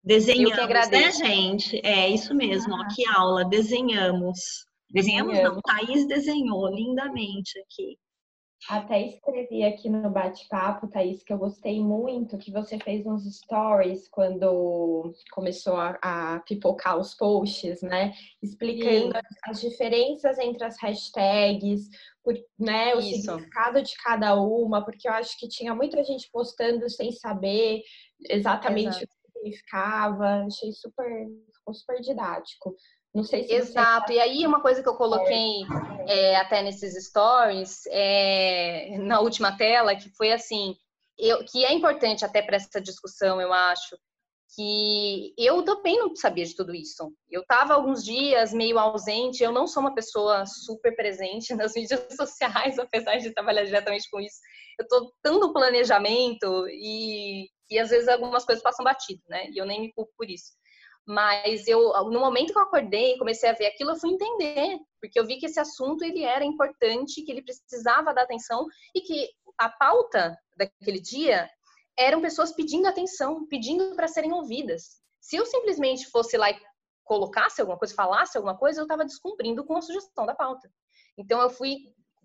[0.03, 1.81] Desenhamos, né, gente?
[1.85, 3.45] É isso mesmo, ó, que aula.
[3.45, 4.67] Desenhamos.
[4.91, 5.57] Desenhamos, Desenhamos.
[5.57, 7.99] não, Thaís desenhou lindamente aqui.
[8.69, 14.09] Até escrevi aqui no bate-papo, Thaís, que eu gostei muito que você fez uns stories
[14.09, 18.13] quando começou a, a pipocar os posts, né?
[18.43, 21.89] Explicando as, as, diferenças entre as hashtags,
[22.23, 23.23] por, né, o Isso.
[23.23, 27.83] significado de cada uma, porque eu acho que tinha muita gente postando sem saber
[28.29, 29.18] exatamente Exato.
[29.39, 30.45] Significava.
[30.47, 31.26] Achei super,
[31.72, 32.74] super didático.
[33.14, 34.12] Não sei se Exato.
[34.12, 35.62] E aí uma coisa que eu coloquei
[36.07, 40.76] é, até nesses stories, é, na última tela, que foi assim,
[41.18, 43.97] eu, que é importante até para essa discussão, eu acho,
[44.55, 47.12] que eu também não sabia de tudo isso.
[47.30, 52.07] Eu estava alguns dias meio ausente, eu não sou uma pessoa super presente nas mídias
[52.14, 54.39] sociais, apesar de trabalhar diretamente com isso.
[54.78, 59.49] Eu estou tanto planejamento e E às vezes algumas coisas passam batido, né?
[59.51, 60.53] E eu nem me culpo por isso.
[61.07, 65.19] Mas eu, no momento que eu acordei comecei a ver aquilo, eu fui entender, porque
[65.19, 69.31] eu vi que esse assunto ele era importante, que ele precisava dar atenção e que
[69.57, 71.49] a pauta daquele dia
[71.99, 75.01] eram pessoas pedindo atenção, pedindo para serem ouvidas.
[75.21, 76.61] Se eu simplesmente fosse lá e
[77.05, 80.71] colocasse alguma coisa, falasse alguma coisa, eu estava descumprindo com a sugestão da pauta.
[81.16, 81.79] Então eu fui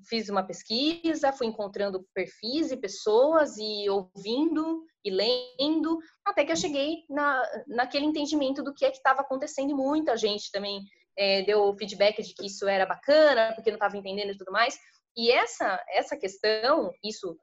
[0.08, 6.56] fiz uma pesquisa, fui encontrando perfis e pessoas e ouvindo e lendo, até que eu
[6.56, 10.82] cheguei na, naquele entendimento do que é que estava acontecendo e muita gente também
[11.18, 14.78] é, deu feedback de que isso era bacana, porque não estava entendendo e tudo mais.
[15.16, 17.38] E essa, essa questão, isso,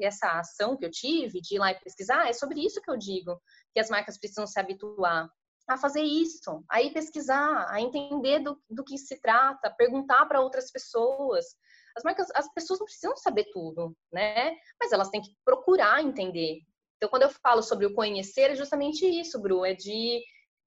[0.00, 2.98] essa ação que eu tive de ir lá e pesquisar, é sobre isso que eu
[2.98, 3.40] digo,
[3.72, 5.28] que as marcas precisam se habituar
[5.66, 10.40] a fazer isso, a ir pesquisar, a entender do, do que se trata, perguntar para
[10.40, 11.46] outras pessoas,
[11.96, 14.56] as marcas, as pessoas não precisam saber tudo, né?
[14.80, 16.60] Mas elas têm que procurar entender.
[16.96, 20.22] Então, quando eu falo sobre o conhecer, é justamente isso, Bru, é de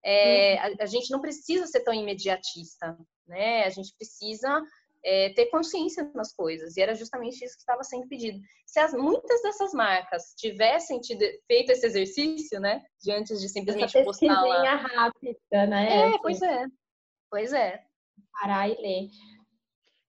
[0.05, 0.75] é, uhum.
[0.79, 2.97] a, a, gente não precisa ser tão imediatista,
[3.27, 3.63] né?
[3.63, 4.61] A gente precisa
[5.03, 6.77] é, ter consciência nas coisas.
[6.77, 8.39] E era justamente isso que estava sendo pedido.
[8.65, 12.83] Se as, muitas dessas marcas tivessem tido, feito esse exercício, né?
[13.01, 14.75] De antes de simplesmente postar lá.
[14.75, 15.89] rápida, né?
[15.89, 16.19] É, assim.
[16.21, 16.65] pois é.
[17.29, 17.83] Pois é.
[18.39, 19.09] Parar e ler.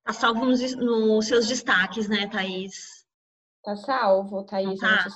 [0.08, 3.04] Tá salvo nos, nos seus destaques, né, Thaís?
[3.62, 5.06] Tá salvo, Thaís, tá.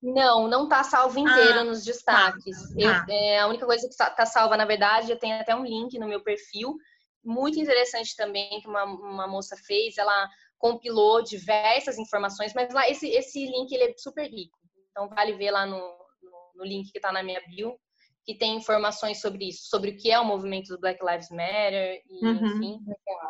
[0.00, 2.56] Não, não tá salvo inteiro ah, nos destaques.
[2.56, 3.06] Tá, eu, tá.
[3.10, 6.06] É, a única coisa que tá salva, na verdade, eu tenho até um link no
[6.06, 6.76] meu perfil,
[7.24, 10.28] muito interessante também, que uma, uma moça fez, ela
[10.58, 14.56] compilou diversas informações, mas lá esse, esse link ele é super rico.
[14.92, 17.76] Então vale ver lá no, no, no link que está na minha bio,
[18.26, 22.02] que tem informações sobre isso, sobre o que é o movimento do Black Lives Matter,
[22.10, 22.46] e, uhum.
[22.46, 22.78] enfim.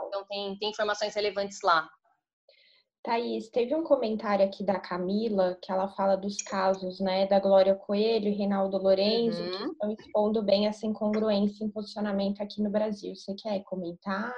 [0.09, 1.87] Então tem, tem informações relevantes lá.
[3.05, 7.75] Thaís, teve um comentário aqui da Camila que ela fala dos casos, né, da Glória
[7.75, 9.51] Coelho e Reinaldo Lorenzo, uhum.
[9.51, 13.15] que estão expondo bem essa incongruência em posicionamento aqui no Brasil.
[13.15, 14.35] Você quer comentar?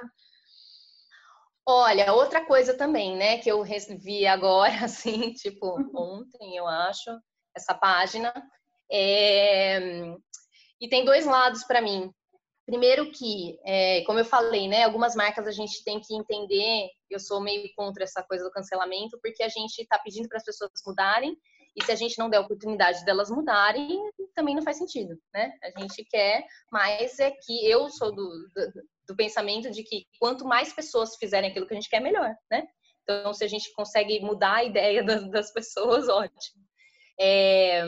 [1.65, 3.63] Olha, outra coisa também, né, que eu
[3.97, 6.19] vi agora, assim, tipo, uhum.
[6.19, 7.09] ontem, eu acho,
[7.55, 8.31] essa página,
[8.91, 10.15] é,
[10.79, 12.11] e tem dois lados para mim.
[12.65, 17.19] Primeiro que, é, como eu falei, né, algumas marcas a gente tem que entender, eu
[17.19, 20.69] sou meio contra essa coisa do cancelamento, porque a gente está pedindo para as pessoas
[20.85, 21.35] mudarem,
[21.75, 23.99] e se a gente não der oportunidade delas mudarem,
[24.35, 25.53] também não faz sentido, né?
[25.63, 30.45] A gente quer, mas é que eu sou do, do, do pensamento de que quanto
[30.45, 32.67] mais pessoas fizerem aquilo que a gente quer, melhor, né?
[33.03, 36.63] Então, se a gente consegue mudar a ideia das, das pessoas, ótimo.
[37.19, 37.83] É,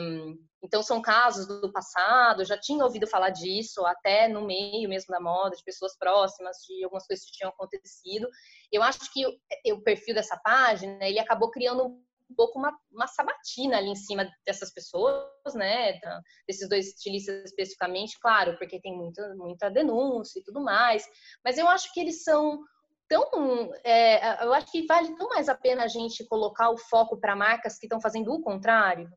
[0.62, 5.20] então, são casos do passado, já tinha ouvido falar disso, até no meio mesmo da
[5.20, 8.28] moda, de pessoas próximas, de algumas coisas que tinham acontecido.
[8.70, 13.76] Eu acho que o, perfil dessa página, ele acabou criando um pouco uma, uma sabatina
[13.76, 16.00] ali em cima dessas pessoas, né,
[16.46, 21.06] desses dois estilistas especificamente, claro, porque tem muita, muita denúncia e tudo mais,
[21.44, 22.62] mas eu acho que eles são
[23.08, 27.18] tão, é, eu acho que vale tão mais a pena a gente colocar o foco
[27.18, 29.10] para marcas que estão fazendo o contrário,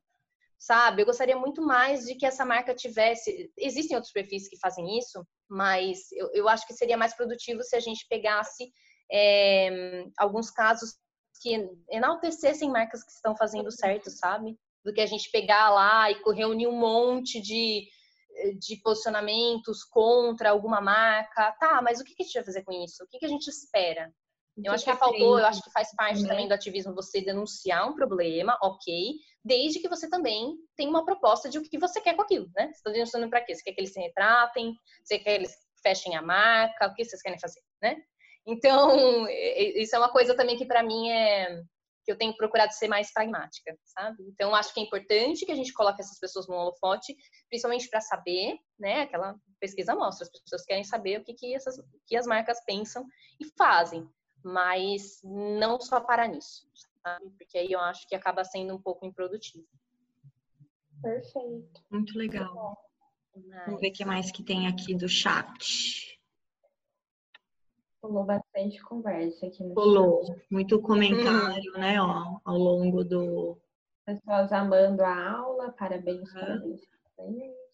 [0.58, 1.02] sabe?
[1.02, 3.52] Eu gostaria muito mais de que essa marca tivesse.
[3.58, 7.76] Existem outros perfis que fazem isso, mas eu, eu acho que seria mais produtivo se
[7.76, 8.72] a gente pegasse
[9.12, 10.96] é, alguns casos
[11.42, 14.58] que enaltecessem marcas que estão fazendo certo, sabe?
[14.84, 17.88] Do que a gente pegar lá e reunir um monte de,
[18.60, 21.52] de posicionamentos contra alguma marca.
[21.60, 23.04] Tá, mas o que a gente vai fazer com isso?
[23.04, 24.12] O que a gente espera?
[24.64, 26.30] Eu acho que faltou, eu acho que faz parte né?
[26.30, 31.50] também do ativismo você denunciar um problema, ok, desde que você também tenha uma proposta
[31.50, 32.68] de o que você quer com aquilo, né?
[32.68, 33.54] Você está denunciando para quê?
[33.54, 34.74] Você quer que eles se retratem?
[35.04, 36.88] Você quer que eles fechem a marca?
[36.88, 37.98] O que vocês querem fazer, né?
[38.48, 39.28] Então,
[39.76, 41.62] isso é uma coisa também que para mim é
[42.06, 44.24] que eu tenho procurado ser mais pragmática, sabe?
[44.30, 47.16] Então, acho que é importante que a gente coloque essas pessoas no holofote,
[47.50, 49.02] principalmente para saber, né?
[49.02, 51.76] Aquela pesquisa mostra, as pessoas querem saber o que, que, essas,
[52.06, 53.04] que as marcas pensam
[53.40, 54.08] e fazem
[54.46, 56.70] mas não só para nisso,
[57.02, 57.32] sabe?
[57.32, 59.66] Porque aí eu acho que acaba sendo um pouco improdutivo.
[61.02, 61.84] Perfeito.
[61.90, 62.78] Muito legal.
[63.36, 63.66] Mas...
[63.66, 66.22] Vamos ver o que mais que tem aqui do chat.
[68.00, 70.24] Pulou bastante conversa aqui no Pulou.
[70.26, 70.46] Chat.
[70.52, 71.80] Muito comentário, hum.
[71.80, 73.58] né, ó, ao longo do...
[74.06, 76.40] Pessoas amando a aula, parabéns, uhum.
[76.40, 76.82] parabéns,
[77.18, 77.65] parabéns.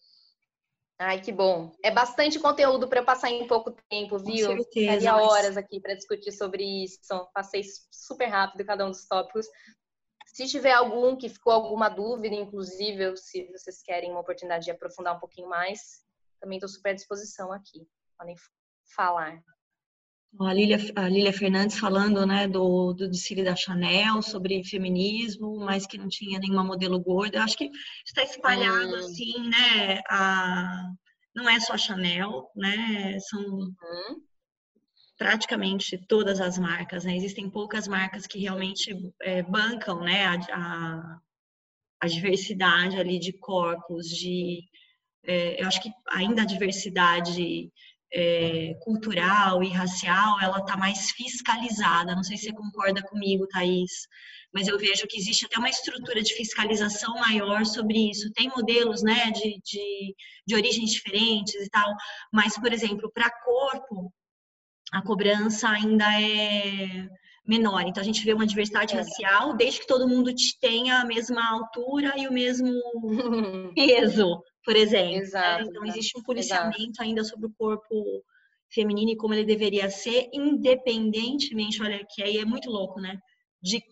[1.04, 1.72] Ai, que bom.
[1.82, 4.50] É bastante conteúdo para passar em pouco tempo, viu?
[4.50, 4.92] Com certeza.
[4.92, 7.00] Ficaria horas aqui para discutir sobre isso.
[7.34, 9.46] Passei super rápido cada um dos tópicos.
[10.26, 15.16] Se tiver algum que ficou alguma dúvida, inclusive, se vocês querem uma oportunidade de aprofundar
[15.16, 16.04] um pouquinho mais,
[16.40, 17.84] também estou super à disposição aqui.
[18.16, 18.36] Podem
[18.94, 19.42] falar.
[20.40, 25.86] A Lília, a Lília Fernandes falando né, do, do desfile da Chanel sobre feminismo, mas
[25.86, 27.38] que não tinha nenhuma modelo gorda.
[27.38, 27.70] Eu acho que
[28.04, 28.96] está espalhado hum.
[28.96, 30.00] assim, né?
[30.08, 30.90] A,
[31.34, 33.18] não é só a Chanel, né?
[33.20, 34.22] São uhum.
[35.18, 37.14] praticamente todas as marcas, né?
[37.14, 40.26] Existem poucas marcas que realmente é, bancam, né?
[40.26, 41.20] A, a,
[42.00, 44.62] a, diversidade ali de corpos, de...
[45.24, 47.70] É, eu acho que ainda a diversidade
[48.12, 52.14] é, cultural e racial, ela está mais fiscalizada.
[52.14, 54.06] Não sei se você concorda comigo, Thaís,
[54.52, 58.30] mas eu vejo que existe até uma estrutura de fiscalização maior sobre isso.
[58.32, 60.14] Tem modelos né, de, de,
[60.46, 61.94] de origens diferentes e tal,
[62.32, 64.12] mas, por exemplo, para corpo,
[64.92, 67.08] a cobrança ainda é
[67.46, 67.82] menor.
[67.86, 68.98] Então, a gente vê uma diversidade é.
[68.98, 72.70] racial desde que todo mundo tenha a mesma altura e o mesmo
[73.74, 75.12] peso por exemplo.
[75.12, 75.18] Né?
[75.18, 77.02] Exato, Então, existe um policiamento exato.
[77.02, 78.24] ainda sobre o corpo
[78.70, 83.18] feminino e como ele deveria ser, independentemente, olha, que aí é muito louco, né?
[83.60, 83.82] De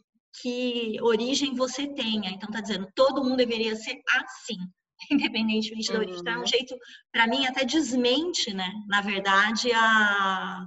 [0.40, 2.30] que origem você tenha.
[2.30, 4.58] Então, tá dizendo, todo mundo deveria ser assim,
[5.10, 6.20] independentemente da origem.
[6.20, 6.46] Então, é um uhum.
[6.46, 6.74] jeito,
[7.12, 8.72] para mim, até desmente, né?
[8.88, 10.66] Na verdade, a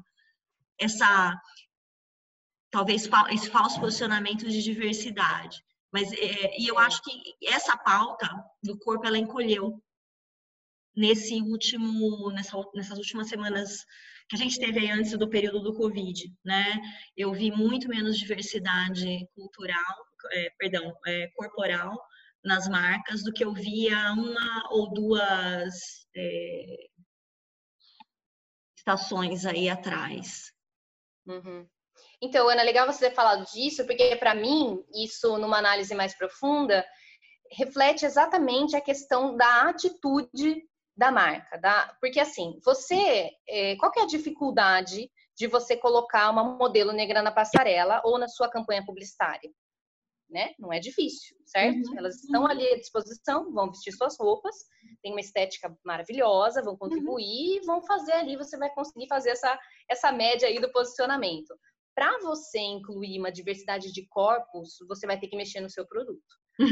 [0.80, 1.40] essa
[2.70, 5.64] talvez esse falso posicionamento de diversidade.
[5.92, 7.12] Mas é, e eu acho que
[7.44, 8.28] essa pauta
[8.64, 9.80] do corpo ela encolheu
[10.96, 13.86] nesse último, nessa, nessas últimas semanas
[14.30, 16.80] que a gente teve aí antes do período do Covid, né?
[17.16, 19.96] Eu vi muito menos diversidade cultural,
[20.32, 22.00] é, perdão, é, corporal
[22.44, 25.74] nas marcas do que eu via uma ou duas
[26.16, 26.90] é,
[28.78, 30.52] estações aí atrás.
[31.26, 31.68] Uhum.
[32.22, 36.86] Então, Ana, legal você ter falado disso, porque para mim, isso numa análise mais profunda,
[37.52, 40.64] reflete exatamente a questão da atitude
[40.96, 46.30] da marca, da, porque assim, você, é, qual que é a dificuldade de você colocar
[46.30, 49.52] uma modelo negra na passarela ou na sua campanha publicitária?
[50.30, 50.54] Né?
[50.58, 51.90] Não é difícil, certo?
[51.90, 51.98] Uhum.
[51.98, 54.56] Elas estão ali à disposição, vão vestir suas roupas,
[55.02, 57.66] tem uma estética maravilhosa, vão contribuir, uhum.
[57.66, 61.54] vão fazer ali, você vai conseguir fazer essa, essa média aí do posicionamento.
[61.96, 66.24] Para você incluir uma diversidade de corpos, você vai ter que mexer no seu produto.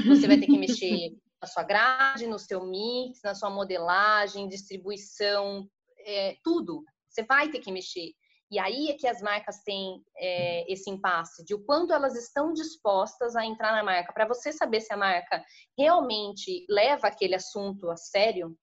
[0.08, 5.68] Você vai ter que mexer na sua grade, no seu mix, na sua modelagem, distribuição,
[6.06, 6.84] é, tudo.
[7.10, 8.12] Você vai ter que mexer.
[8.52, 12.52] E aí é que as marcas têm é, esse impasse de o quanto elas estão
[12.52, 14.14] dispostas a entrar na marca.
[14.14, 15.44] Para você saber se a marca
[15.78, 18.56] realmente leva aquele assunto a sério,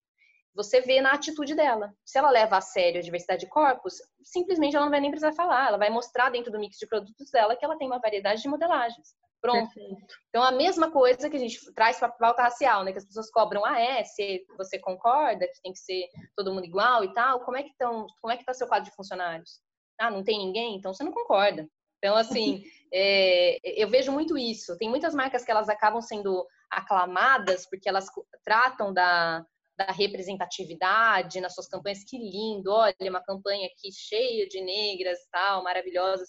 [0.54, 1.94] você vê na atitude dela.
[2.04, 5.32] Se ela leva a sério a diversidade de corpos, simplesmente ela não vai nem precisar
[5.32, 5.68] falar.
[5.68, 8.48] Ela vai mostrar dentro do mix de produtos dela que ela tem uma variedade de
[8.48, 9.14] modelagens.
[9.40, 9.72] Pronto.
[9.72, 10.14] Perfeito.
[10.28, 12.92] Então, a mesma coisa que a gente traz para a pauta racial, né?
[12.92, 16.64] Que as pessoas cobram, ah, é, se você concorda que tem que ser todo mundo
[16.64, 19.60] igual e tal, como é que estão, como é que está seu quadro de funcionários?
[19.98, 20.76] Ah, não tem ninguém?
[20.76, 21.68] Então, você não concorda.
[21.98, 22.62] Então, assim,
[22.92, 24.76] é, eu vejo muito isso.
[24.76, 28.06] Tem muitas marcas que elas acabam sendo aclamadas porque elas
[28.44, 29.44] tratam da,
[29.76, 32.02] da representatividade nas suas campanhas.
[32.04, 32.72] Que lindo!
[32.72, 36.28] Olha, uma campanha aqui cheia de negras tal, maravilhosas.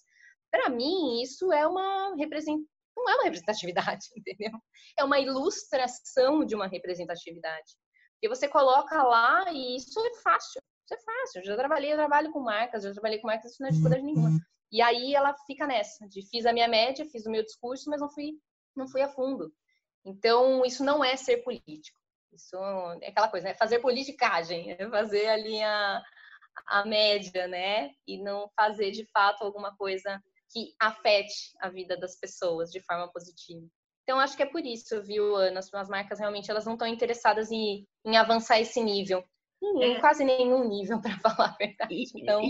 [0.52, 4.52] Para mim, isso é uma representação não é uma representatividade, entendeu?
[4.98, 7.74] É uma ilustração de uma representatividade.
[8.14, 10.62] Porque você coloca lá e isso é fácil.
[10.86, 11.40] Isso é fácil.
[11.42, 14.04] Eu já trabalhei, eu trabalho com marcas, já trabalhei com marcas, isso não é dificuldade
[14.04, 14.30] nenhuma.
[14.30, 14.40] Uhum.
[14.72, 18.02] E aí ela fica nessa, de fiz a minha média, fiz o meu discurso, mas
[18.02, 18.34] não fui,
[18.76, 19.52] não fui a fundo.
[20.06, 21.98] Então, isso não é ser político.
[22.32, 22.56] Isso
[23.02, 26.02] é aquela coisa, é fazer politicagem, é fazer ali a,
[26.68, 27.92] a média, né?
[28.08, 30.22] E não fazer de fato alguma coisa
[30.52, 33.66] que afete a vida das pessoas de forma positiva.
[34.04, 35.60] Então, acho que é por isso, viu, Ana?
[35.60, 39.24] As marcas realmente elas não estão interessadas em, em avançar esse nível.
[39.62, 40.00] Em é.
[40.00, 42.06] quase nenhum nível, para falar a verdade.
[42.16, 42.42] Então,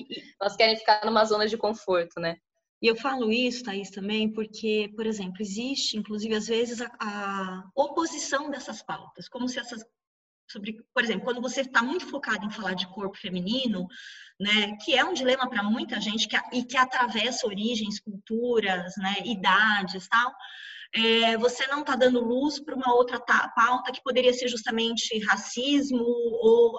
[0.42, 2.38] elas querem ficar numa zona de conforto, né?
[2.82, 7.70] E eu falo isso, Thaís, também, porque, por exemplo, existe, inclusive, às vezes, a, a
[7.76, 9.84] oposição dessas pautas, como se essas
[10.52, 13.88] sobre, por exemplo, quando você está muito focado em falar de corpo feminino,
[14.40, 19.16] né, que é um dilema para muita gente que, e que atravessa origens, culturas, né,
[19.26, 20.34] idades, tal,
[20.94, 26.04] é, você não está dando luz para uma outra pauta que poderia ser justamente racismo
[26.04, 26.78] ou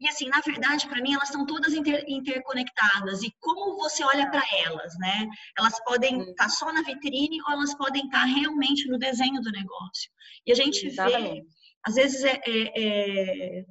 [0.00, 3.22] e assim, na verdade, para mim, elas estão todas inter, interconectadas.
[3.22, 5.26] E como você olha para elas, né?
[5.56, 9.40] Elas podem estar tá só na vitrine ou elas podem estar tá realmente no desenho
[9.40, 10.10] do negócio.
[10.44, 11.40] E a gente Exatamente.
[11.40, 11.46] vê
[11.86, 13.64] às vezes é, é, é,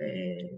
[0.00, 0.50] é,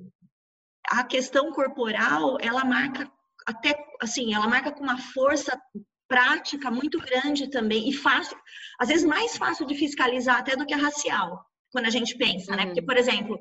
[0.91, 3.11] a questão corporal ela marca
[3.47, 5.61] até assim ela marca com uma força
[6.09, 8.39] prática muito grande também e fácil
[8.79, 12.55] às vezes mais fácil de fiscalizar até do que a racial quando a gente pensa
[12.55, 12.87] né porque uhum.
[12.87, 13.39] por exemplo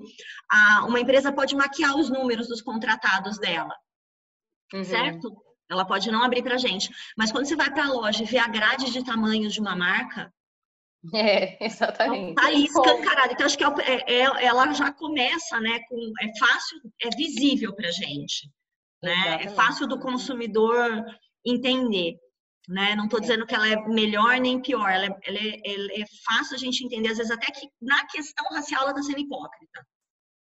[0.49, 3.75] a, uma empresa pode maquiar os números dos contratados dela
[4.73, 4.83] uhum.
[4.83, 6.89] certo Ela pode não abrir para gente.
[7.17, 9.75] Mas quando você vai para a loja e vê a grade de tamanhos de uma
[9.75, 10.31] marca,
[11.13, 12.35] é, exatamente.
[12.35, 13.33] Tá ali escancarado.
[13.33, 16.11] Então, acho que é, é, é, ela já começa, né, com.
[16.21, 18.49] É fácil, é visível para gente.
[19.03, 19.43] Né?
[19.43, 21.05] É fácil do consumidor
[21.45, 22.15] entender.
[22.67, 22.95] Né?
[22.95, 26.55] Não estou dizendo que ela é melhor nem pior, ela é, ela, é, é, fácil
[26.55, 29.85] a gente entender, às vezes até que na questão racial ela está sendo hipócrita.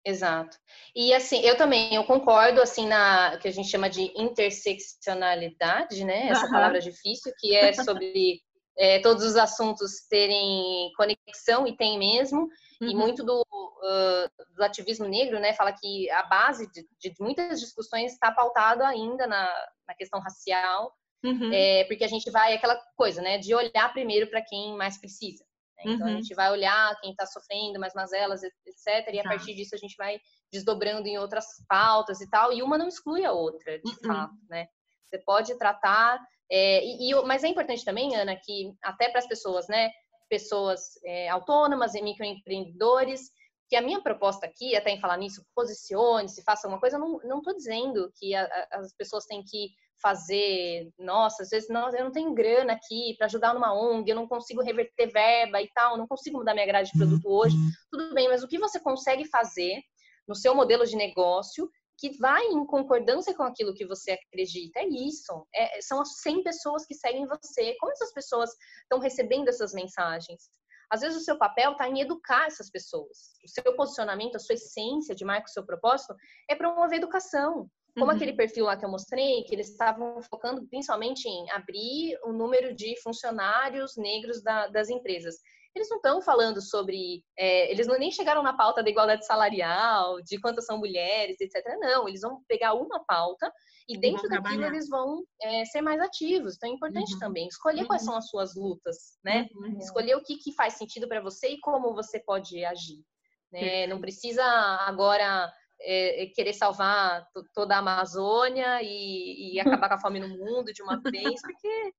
[0.05, 0.57] Exato.
[0.95, 6.29] E assim, eu também, eu concordo assim na que a gente chama de interseccionalidade, né?
[6.29, 6.53] Essa uhum.
[6.53, 8.41] palavra difícil, que é sobre
[8.77, 12.49] é, todos os assuntos terem conexão e tem mesmo.
[12.81, 12.89] Uhum.
[12.89, 17.61] E muito do, uh, do, ativismo negro, né, fala que a base de, de muitas
[17.61, 19.47] discussões está pautada ainda na,
[19.87, 20.93] na questão racial,
[21.25, 21.53] uhum.
[21.53, 25.45] é, porque a gente vai aquela coisa, né, de olhar primeiro para quem mais precisa.
[25.77, 25.93] Né?
[25.93, 26.15] Então uhum.
[26.15, 29.13] a gente vai olhar quem está sofrendo, mais mazelas, etc.
[29.13, 29.29] E a tá.
[29.29, 30.19] partir disso a gente vai
[30.51, 32.53] desdobrando em outras pautas e tal.
[32.53, 34.15] E uma não exclui a outra, de uhum.
[34.15, 34.67] fato, né?
[35.09, 36.19] Você pode tratar
[36.55, 39.91] é, e, e, mas é importante também, Ana, que até para as pessoas, né,
[40.29, 43.31] pessoas é, autônomas e microempreendedores,
[43.71, 47.39] que a minha proposta aqui, até em falar nisso, posicione-se, faça alguma coisa, eu não
[47.39, 49.71] estou dizendo que a, a, as pessoas têm que
[50.03, 54.17] fazer, nossa, às vezes não, eu não tenho grana aqui para ajudar numa ONG, eu
[54.17, 57.57] não consigo reverter verba e tal, não consigo mudar minha grade de produto hoje.
[57.57, 57.71] Uhum.
[57.91, 59.81] Tudo bem, mas o que você consegue fazer
[60.29, 61.71] no seu modelo de negócio
[62.03, 64.81] que vai em concordância com aquilo que você acredita.
[64.81, 65.47] É isso.
[65.55, 67.77] É, são as 100 pessoas que seguem você.
[67.79, 68.51] Como essas pessoas
[68.83, 70.51] estão recebendo essas mensagens?
[70.91, 73.39] Às vezes o seu papel está em educar essas pessoas.
[73.45, 76.13] O seu posicionamento, a sua essência de marca, o seu propósito
[76.51, 77.71] é promover educação.
[77.95, 78.17] Como uhum.
[78.17, 82.75] aquele perfil lá que eu mostrei, que eles estavam focando principalmente em abrir o número
[82.75, 85.37] de funcionários negros da, das empresas
[85.75, 87.25] eles não estão falando sobre.
[87.37, 91.65] É, eles não, nem chegaram na pauta da igualdade salarial, de quantas são mulheres, etc.
[91.81, 93.51] Não, eles vão pegar uma pauta
[93.89, 96.57] e dentro daquilo eles vão é, ser mais ativos.
[96.57, 97.19] Então é importante uhum.
[97.19, 97.87] também escolher uhum.
[97.87, 99.49] quais são as suas lutas, né?
[99.55, 99.79] Uhum.
[99.79, 103.03] Escolher o que, que faz sentido para você e como você pode agir.
[103.51, 103.87] Né?
[103.87, 110.01] Não precisa agora é, é, querer salvar toda a Amazônia e, e acabar com a
[110.01, 111.93] fome no mundo de uma vez, porque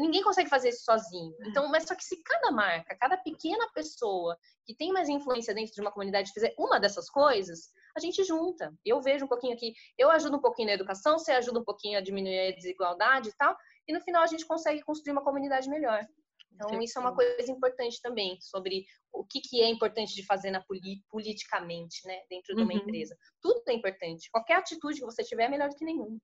[0.00, 1.34] ninguém consegue fazer isso sozinho.
[1.40, 1.48] É.
[1.48, 5.72] Então, mas só que se cada marca, cada pequena pessoa que tem mais influência dentro
[5.72, 8.72] de uma comunidade fizer uma dessas coisas, a gente junta.
[8.84, 11.98] Eu vejo um pouquinho aqui, eu ajudo um pouquinho na educação, você ajuda um pouquinho
[11.98, 15.68] a diminuir a desigualdade e tal, e no final a gente consegue construir uma comunidade
[15.68, 16.06] melhor.
[16.52, 20.50] Então, isso é uma coisa importante também, sobre o que, que é importante de fazer
[20.50, 20.64] na
[21.08, 22.80] politicamente, né, dentro de uma uhum.
[22.80, 23.16] empresa.
[23.40, 24.28] Tudo é importante.
[24.30, 26.18] Qualquer atitude que você tiver é melhor do que nenhuma.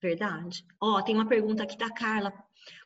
[0.00, 0.64] Verdade.
[0.80, 2.32] Ó, tem uma pergunta aqui da Carla.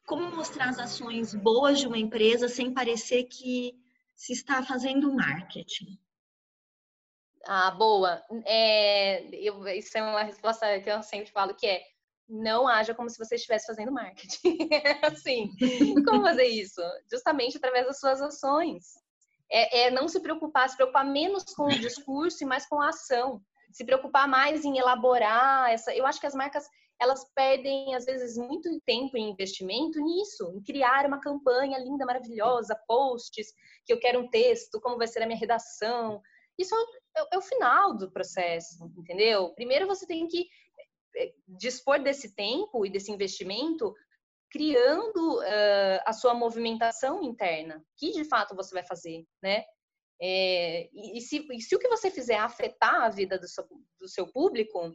[0.07, 3.75] Como mostrar as ações boas de uma empresa sem parecer que
[4.15, 5.99] se está fazendo marketing?
[7.45, 8.23] Ah, boa.
[8.45, 11.83] É, eu, isso é uma resposta que eu sempre falo, que é
[12.29, 14.57] não haja como se você estivesse fazendo marketing.
[15.03, 15.51] assim,
[16.05, 16.81] como fazer isso?
[17.11, 18.95] Justamente através das suas ações.
[19.51, 22.89] É, é, não se preocupar, se preocupar menos com o discurso e mais com a
[22.89, 23.43] ação.
[23.71, 25.95] Se preocupar mais em elaborar essa.
[25.95, 26.67] Eu acho que as marcas
[27.03, 32.81] elas perdem, às vezes, muito tempo em investimento nisso, em criar uma campanha linda, maravilhosa,
[32.87, 33.53] posts,
[33.85, 36.23] que eu quero um texto, como vai ser a minha redação.
[36.59, 36.75] Isso
[37.17, 39.53] é, é o final do processo, entendeu?
[39.55, 40.47] Primeiro você tem que
[41.17, 43.93] eh, dispor desse tempo e desse investimento
[44.51, 49.65] criando uh, a sua movimentação interna, que de fato você vai fazer, né?
[50.25, 53.67] É, e, se, e, se, o que você fizer afetar a vida do seu,
[53.99, 54.95] do seu público,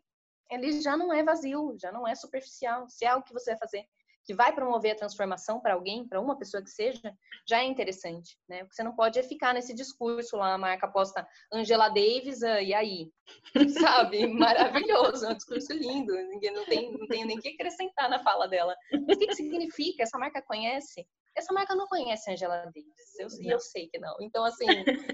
[0.49, 2.89] ele já não é vazio, já não é superficial.
[2.89, 3.85] Se é algo que você vai fazer
[4.27, 7.13] que vai promover a transformação para alguém, para uma pessoa que seja,
[7.47, 8.59] já é interessante, né?
[8.59, 12.73] Porque você não pode ficar nesse discurso lá, a marca posta Angela Davis, uh, e
[12.73, 13.09] aí?
[14.11, 14.27] Sabe?
[14.27, 18.49] Maravilhoso, é um discurso lindo, ninguém não tem, não tem nem que acrescentar na fala
[18.49, 18.75] dela.
[18.91, 20.03] Mas o que, que significa?
[20.03, 21.07] Essa marca conhece?
[21.33, 24.17] Essa marca não conhece Angela Davis, eu, e eu sei que não.
[24.19, 24.65] Então, assim,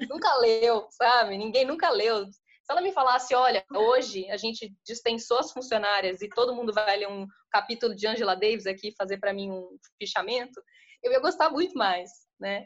[0.10, 1.38] nunca leu, sabe?
[1.38, 2.26] Ninguém nunca leu
[2.64, 6.98] se ela me falasse, olha, hoje a gente dispensou as funcionárias e todo mundo vai
[6.98, 10.64] ler um capítulo de Angela Davis aqui fazer para mim um fichamento,
[11.04, 12.10] eu ia gostar muito mais,
[12.40, 12.66] né?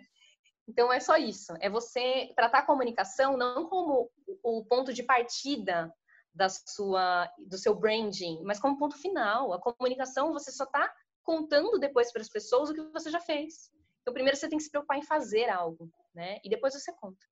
[0.68, 4.12] Então é só isso, é você tratar a comunicação não como
[4.44, 5.92] o ponto de partida
[6.32, 9.54] da sua do seu branding, mas como ponto final.
[9.54, 10.94] A comunicação você só está
[11.24, 13.72] contando depois para as pessoas o que você já fez.
[14.02, 16.38] Então primeiro você tem que se preocupar em fazer algo, né?
[16.44, 17.26] E depois você conta.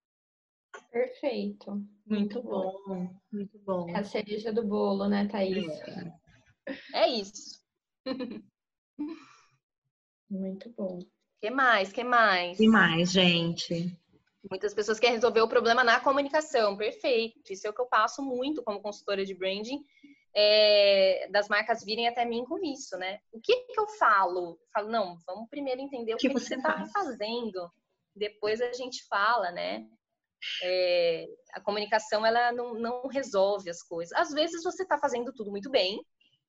[0.92, 1.82] Perfeito.
[2.06, 3.90] Muito bom, muito bom.
[3.90, 5.68] É a cereja do bolo, né, Thaís?
[5.70, 6.14] É,
[6.94, 7.64] é isso.
[10.30, 11.00] Muito bom.
[11.40, 11.92] que mais?
[11.92, 12.58] que mais?
[12.58, 13.96] que mais, gente?
[14.50, 16.76] Muitas pessoas querem resolver o problema na comunicação.
[16.78, 17.52] Perfeito.
[17.52, 19.84] Isso é o que eu passo muito como consultora de branding.
[20.36, 23.20] é, das marcas virem até mim com isso, né?
[23.32, 24.52] O que que eu falo?
[24.52, 27.72] Eu falo, não, vamos primeiro entender o que, que, que você está fazendo.
[28.14, 29.88] Depois a gente fala, né?
[30.64, 34.18] É, a comunicação ela não, não resolve as coisas.
[34.18, 36.00] Às vezes você está fazendo tudo muito bem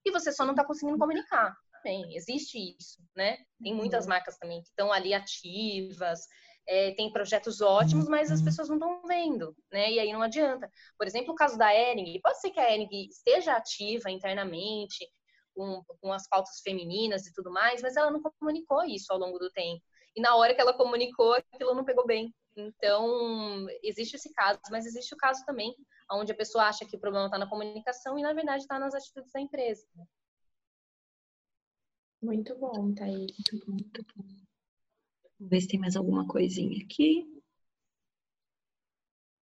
[0.05, 1.55] e você só não está conseguindo comunicar.
[1.83, 3.39] Bem, existe isso, né?
[3.63, 4.11] Tem muitas uhum.
[4.11, 6.21] marcas também que estão ali ativas,
[6.69, 9.93] é, tem projetos ótimos, mas as pessoas não estão vendo, né?
[9.93, 10.71] E aí não adianta.
[10.99, 15.09] Por exemplo, o caso da Ering, pode ser que a Ering esteja ativa internamente,
[15.55, 19.39] com, com as pautas femininas e tudo mais, mas ela não comunicou isso ao longo
[19.39, 19.83] do tempo.
[20.15, 22.35] E na hora que ela comunicou, aquilo não pegou bem.
[22.57, 25.77] Então, existe esse caso, mas existe o caso também
[26.11, 28.95] onde a pessoa acha que o problema está na comunicação e, na verdade, está nas
[28.95, 29.87] atitudes da empresa.
[32.23, 33.33] Muito bom, Thaís.
[33.53, 34.25] Muito bom, muito bom.
[35.39, 37.27] Vamos ver se tem mais alguma coisinha aqui.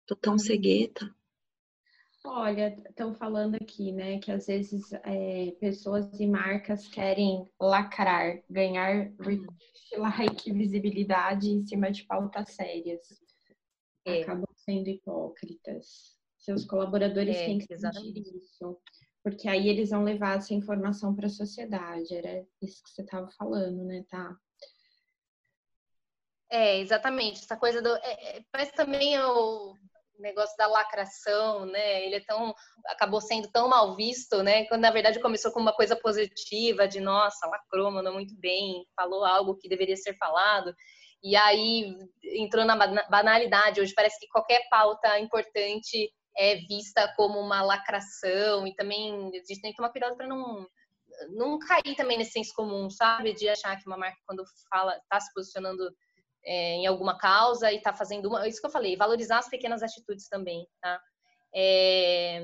[0.06, 1.14] Tô tão cegueta.
[2.32, 9.12] Olha, estão falando aqui, né, que às vezes é, pessoas e marcas querem lacrar, ganhar
[9.98, 13.02] like, visibilidade em cima de pautas sérias.
[14.06, 14.22] É.
[14.22, 16.16] Acabam sendo hipócritas.
[16.38, 18.14] Seus colaboradores é, têm que exatamente.
[18.14, 18.80] sentir isso.
[19.24, 22.14] Porque aí eles vão levar essa informação para a sociedade.
[22.14, 24.38] Era isso que você estava falando, né, tá?
[26.52, 27.40] É, exatamente.
[27.44, 27.90] Essa coisa do.
[27.98, 29.76] É, é, mas também o
[30.20, 32.06] negócio da lacração, né?
[32.06, 32.54] Ele é tão.
[32.88, 34.66] acabou sendo tão mal visto, né?
[34.66, 39.24] Quando na verdade começou com uma coisa positiva, de nossa, lacrou, mandou muito bem, falou
[39.26, 40.74] algo que deveria ser falado.
[41.24, 41.94] E aí
[42.24, 42.76] entrou na
[43.10, 43.82] banalidade.
[43.82, 49.62] Hoje parece que qualquer pauta importante é vista como uma lacração e também a gente
[49.62, 50.66] tem que tomar cuidado para não
[51.32, 53.34] não cair também nesse senso comum, sabe?
[53.34, 55.84] De achar que uma marca quando fala está se posicionando
[56.46, 58.48] é, em alguma causa e está fazendo uma.
[58.48, 61.02] Isso que eu falei, valorizar as pequenas atitudes também, tá?
[61.54, 62.40] É,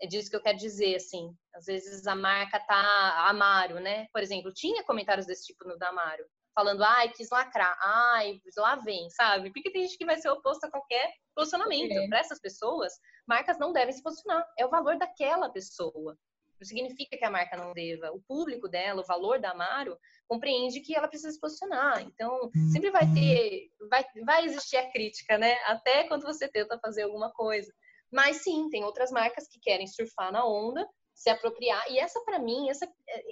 [0.00, 1.34] é disso que eu quero dizer, assim.
[1.54, 4.06] Às vezes a marca tá Amaro, né?
[4.12, 6.24] Por exemplo, tinha comentários desse tipo no da Amaro,
[6.54, 9.52] falando, ai, quis lacrar, ai, lá vem, sabe?
[9.52, 11.92] Porque tem gente que vai ser oposto a qualquer posicionamento.
[11.92, 12.08] É.
[12.08, 12.92] Para essas pessoas,
[13.26, 14.46] marcas não devem se posicionar.
[14.58, 16.16] É o valor daquela pessoa.
[16.60, 18.12] Não significa que a marca não deva.
[18.12, 22.02] O público dela, o valor da Amaro, compreende que ela precisa se posicionar.
[22.02, 25.54] Então, sempre vai ter, vai, vai existir a crítica, né?
[25.64, 27.72] Até quando você tenta fazer alguma coisa.
[28.12, 31.90] Mas sim, tem outras marcas que querem surfar na onda, se apropriar.
[31.90, 32.88] E essa, para mim, essa,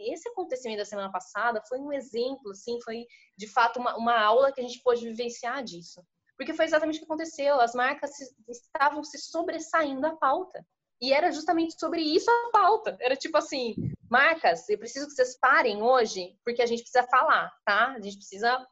[0.08, 3.06] esse acontecimento da semana passada foi um exemplo, assim, foi
[3.36, 6.02] de fato uma, uma aula que a gente pôde vivenciar disso.
[6.36, 7.60] Porque foi exatamente o que aconteceu.
[7.60, 10.64] As marcas se, estavam se sobressaindo à pauta.
[11.02, 12.96] E era justamente sobre isso a pauta.
[13.00, 13.74] Era tipo assim,
[14.08, 17.88] marcas, eu preciso que vocês parem hoje, porque a gente precisa falar, tá?
[17.88, 18.64] A gente precisa.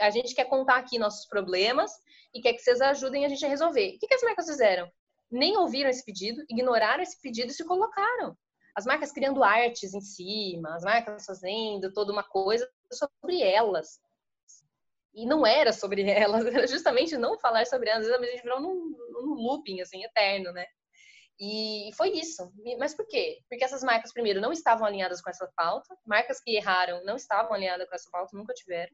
[0.00, 1.92] A gente quer contar aqui nossos problemas
[2.32, 3.94] e quer que vocês ajudem a gente a resolver.
[3.94, 4.90] O que, que as marcas fizeram?
[5.30, 8.34] Nem ouviram esse pedido, ignoraram esse pedido e se colocaram.
[8.74, 14.00] As marcas criando artes em cima, as marcas fazendo toda uma coisa sobre elas.
[15.12, 18.06] E não era sobre elas, era justamente não falar sobre elas.
[18.06, 20.64] Às vezes a gente virou num, num looping, assim, eterno, né?
[21.38, 22.52] E foi isso.
[22.78, 23.40] Mas por quê?
[23.48, 25.96] Porque essas marcas, primeiro, não estavam alinhadas com essa pauta.
[26.06, 28.92] Marcas que erraram não estavam alinhadas com essa pauta, nunca tiveram.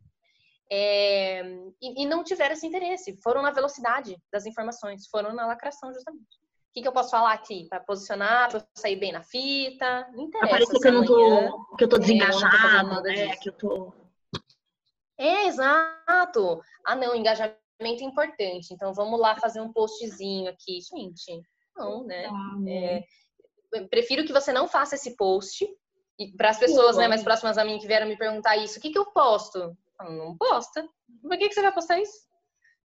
[0.72, 1.43] É,
[1.82, 3.18] e, e, não tiveram esse interesse.
[3.22, 6.38] Foram na velocidade das informações, foram na lacração, justamente.
[6.70, 7.66] O que, que eu posso falar aqui?
[7.68, 10.09] Para posicionar, para sair bem na fita?
[10.12, 10.51] Não interessa.
[10.51, 13.36] Parece que eu não tô, que eu tô desengajada, né?
[13.36, 13.93] Que eu tô...
[15.18, 16.62] É, exato.
[16.86, 18.72] Ah, não, engajamento é importante.
[18.72, 20.78] Então, vamos lá fazer um postzinho aqui.
[20.80, 21.43] Gente,
[21.81, 23.05] não, né?
[23.74, 25.66] É, prefiro que você não faça esse post.
[26.18, 28.83] E para as pessoas né, mais próximas a mim que vieram me perguntar isso, o
[28.83, 29.75] que, que eu posto?
[29.99, 30.87] Não, não posta.
[31.22, 32.29] Por que, que você vai postar isso?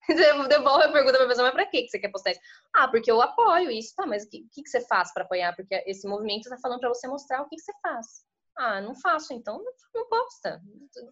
[0.50, 2.40] Devolve a pergunta pra pessoa, mas pra que você quer postar isso?
[2.74, 3.94] Ah, porque eu apoio isso.
[3.96, 5.54] Tá, mas o que, que, você faz para apoiar?
[5.56, 8.06] Porque esse movimento tá falando para você mostrar o que, que você faz.
[8.58, 9.62] Ah, não faço, então
[9.94, 10.62] não posta,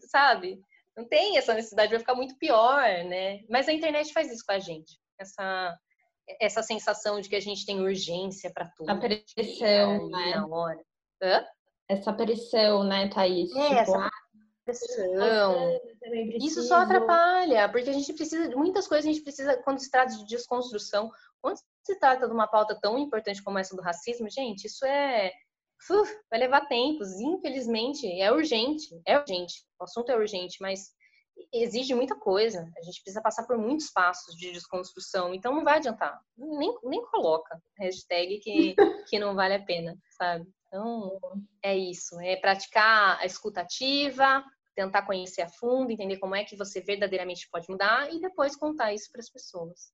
[0.10, 0.60] sabe?
[0.98, 3.42] Não tem essa necessidade, vai ficar muito pior, né?
[3.50, 4.98] Mas a internet faz isso com a gente.
[5.20, 5.78] Essa,
[6.40, 8.90] essa sensação de que a gente tem urgência para tudo.
[8.90, 10.36] A pressão, né?
[10.36, 10.84] Na hora.
[11.22, 11.46] Hã?
[11.88, 13.56] Essa pressão, né, Thaís?
[13.56, 14.12] É, tipo, essa ah,
[14.66, 15.80] pressão.
[16.42, 19.92] Isso só atrapalha, porque a gente precisa de muitas coisas, a gente precisa, quando se
[19.92, 21.12] trata de desconstrução,
[21.42, 25.32] quando se trata de uma pauta tão importante como essa do racismo, gente, isso é.
[25.92, 30.96] Uf, vai levar tempos, infelizmente, é urgente, é urgente, o assunto é urgente, mas
[31.54, 32.70] exige muita coisa.
[32.78, 36.20] A gente precisa passar por muitos passos de desconstrução, então não vai adiantar.
[36.38, 38.76] Nem, nem coloca hashtag que,
[39.10, 40.48] que não vale a pena, sabe?
[40.68, 41.20] Então,
[41.64, 42.20] é isso.
[42.20, 44.44] É praticar a escutativa,
[44.76, 48.94] tentar conhecer a fundo, entender como é que você verdadeiramente pode mudar e depois contar
[48.94, 49.94] isso para as pessoas.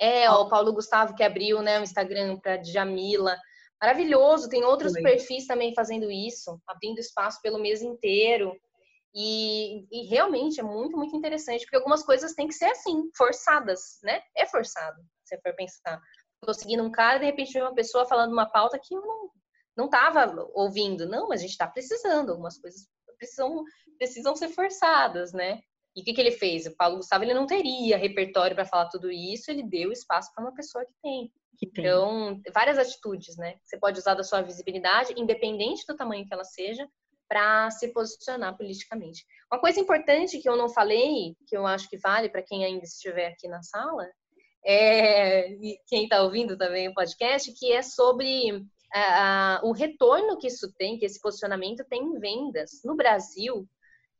[0.00, 3.36] É, ó, o Paulo Gustavo que abriu né, o Instagram para Djamila,
[3.80, 4.48] maravilhoso.
[4.48, 5.02] Tem outros Foi.
[5.02, 8.56] perfis também fazendo isso, abrindo espaço pelo mês inteiro.
[9.14, 13.98] E, e, realmente é muito, muito interessante, porque algumas coisas têm que ser assim, forçadas,
[14.02, 14.22] né?
[14.36, 16.00] É forçado, se for pensar.
[16.40, 19.30] Estou seguindo um cara, de repente vem uma pessoa falando uma pauta que eu não,
[19.76, 21.06] não tava ouvindo.
[21.06, 23.62] Não, mas a gente está precisando, algumas coisas precisam,
[23.98, 25.60] precisam ser forçadas, né?
[25.94, 26.66] E o que, que ele fez?
[26.66, 30.42] O Paulo Gustavo ele não teria repertório para falar tudo isso, ele deu espaço para
[30.42, 31.32] uma pessoa que tem.
[31.58, 31.84] que tem.
[31.84, 33.56] Então, várias atitudes, né?
[33.62, 36.88] Você pode usar da sua visibilidade, independente do tamanho que ela seja,
[37.32, 39.24] para se posicionar politicamente.
[39.50, 42.84] Uma coisa importante que eu não falei, que eu acho que vale para quem ainda
[42.84, 44.06] estiver aqui na sala,
[44.62, 48.62] é, e quem está ouvindo também o podcast, que é sobre
[49.62, 52.82] o retorno que isso tem, que esse posicionamento tem em vendas.
[52.84, 53.66] No Brasil,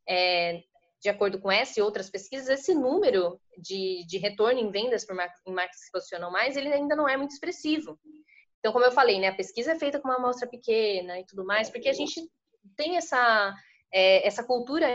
[0.08, 0.62] é,
[1.02, 5.14] de acordo com essa e outras pesquisas, esse número de, de retorno em vendas por
[5.14, 8.00] marcas, em marcas que se posicionam mais, ele ainda não é muito expressivo.
[8.58, 11.44] Então, como eu falei, né, a pesquisa é feita com uma amostra pequena e tudo
[11.44, 12.22] mais, porque a gente
[12.76, 13.54] tem essa,
[13.92, 14.86] é, essa cultura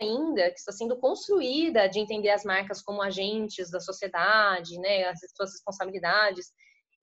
[0.00, 5.20] ainda que está sendo construída de entender as marcas como agentes da sociedade, né, as
[5.34, 6.52] suas responsabilidades.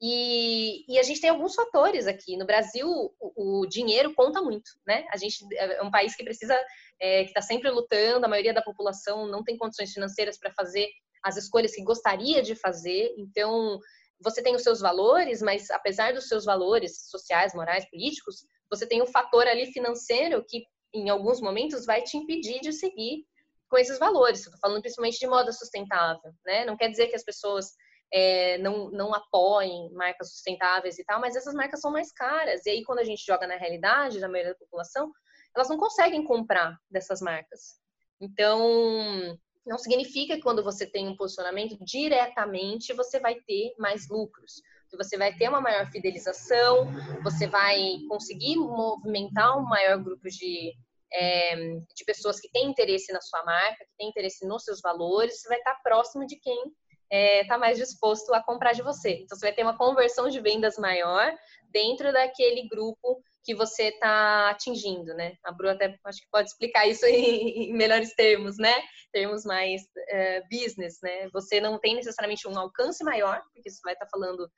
[0.02, 2.36] E, e, a gente tem alguns fatores aqui.
[2.36, 5.06] No Brasil, o, o, dinheiro conta muito, né?
[5.10, 6.60] A gente é um país que precisa,
[7.00, 10.90] é, que está sempre lutando, a maioria da população não tem condições financeiras para fazer
[11.24, 13.16] as escolhas que gostaria de fazer.
[13.18, 13.80] Então,
[14.20, 19.02] você tem os seus valores, mas apesar dos seus valores sociais, morais, políticos, você tem
[19.02, 20.64] um fator ali financeiro que,
[20.94, 23.26] em alguns momentos, vai te impedir de seguir
[23.70, 24.42] com esses valores.
[24.42, 26.66] Estou falando principalmente de moda sustentável, né?
[26.66, 27.72] Não quer dizer que as pessoas
[28.14, 32.66] é, não, não apoiem marcas sustentáveis e tal, mas essas marcas são mais caras.
[32.66, 35.12] E aí, quando a gente joga na realidade da maioria da população,
[35.56, 37.80] elas não conseguem comprar dessas marcas.
[38.22, 44.62] Então, não significa que quando você tem um posicionamento diretamente você vai ter mais lucros
[44.94, 46.88] que você vai ter uma maior fidelização,
[47.24, 50.72] você vai conseguir movimentar um maior grupo de,
[51.12, 51.56] é,
[51.96, 55.50] de pessoas que têm interesse na sua marca, que têm interesse nos seus valores, você
[55.50, 56.72] vai estar próximo de quem está
[57.10, 59.22] é, tá mais disposto a comprar de você.
[59.22, 61.36] Então, você vai ter uma conversão de vendas maior
[61.72, 65.36] dentro daquele grupo que você está atingindo, né?
[65.44, 68.74] A Bru até acho que pode explicar isso em, melhores termos, né?
[69.12, 71.30] Termos mais uh, business, né?
[71.34, 74.50] Você não tem necessariamente um alcance maior, porque você vai estar tá falando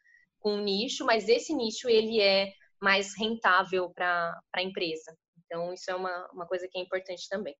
[0.45, 5.17] com um nicho, mas esse nicho ele é mais rentável para a empresa.
[5.43, 7.55] Então, isso é uma, uma coisa que é importante também.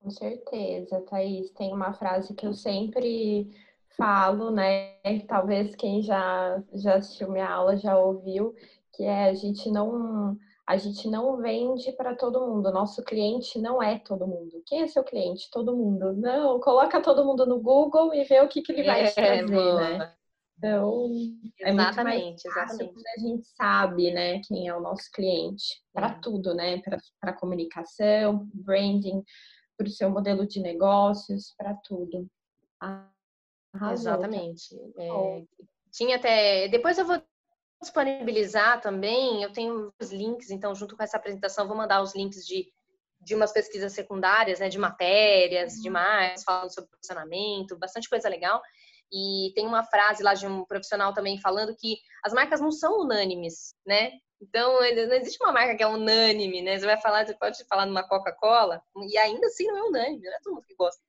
[0.00, 1.50] Com certeza, Thaís.
[1.50, 3.50] Tem uma frase que eu sempre
[3.96, 5.00] falo, né?
[5.26, 8.54] Talvez quem já, já assistiu minha aula já ouviu,
[8.92, 12.70] que é a gente não a gente não vende para todo mundo.
[12.70, 14.62] Nosso cliente não é todo mundo.
[14.64, 15.50] Quem é seu cliente?
[15.50, 16.12] Todo mundo.
[16.12, 19.14] Não, coloca todo mundo no Google e vê o que, que ele vai é, te
[19.14, 19.98] trazer, boa.
[19.98, 20.14] né?
[20.56, 21.10] Então,
[21.60, 22.92] é exatamente, é exatamente.
[22.92, 26.18] quando a gente sabe, né, quem é o nosso cliente para é.
[26.20, 26.80] tudo, né,
[27.20, 29.22] para comunicação, branding,
[29.76, 32.26] para o seu modelo de negócios, para tudo.
[32.80, 34.74] Arrasou, exatamente.
[34.96, 35.44] É,
[35.92, 37.20] tinha até, depois eu vou
[37.82, 42.46] disponibilizar também, eu tenho os links, então junto com essa apresentação vou mandar os links
[42.46, 42.72] de
[43.24, 45.94] de umas pesquisas secundárias, né, de matérias, de uhum.
[45.94, 48.60] mais, falando sobre posicionamento, bastante coisa legal.
[49.12, 53.00] E tem uma frase lá de um profissional também falando que as marcas não são
[53.00, 54.12] unânimes, né?
[54.40, 56.78] Então, não existe uma marca que é unânime, né?
[56.78, 60.34] Você vai falar, você pode falar numa Coca-Cola, e ainda assim não é unânime, não
[60.34, 61.00] é todo mundo que gosta.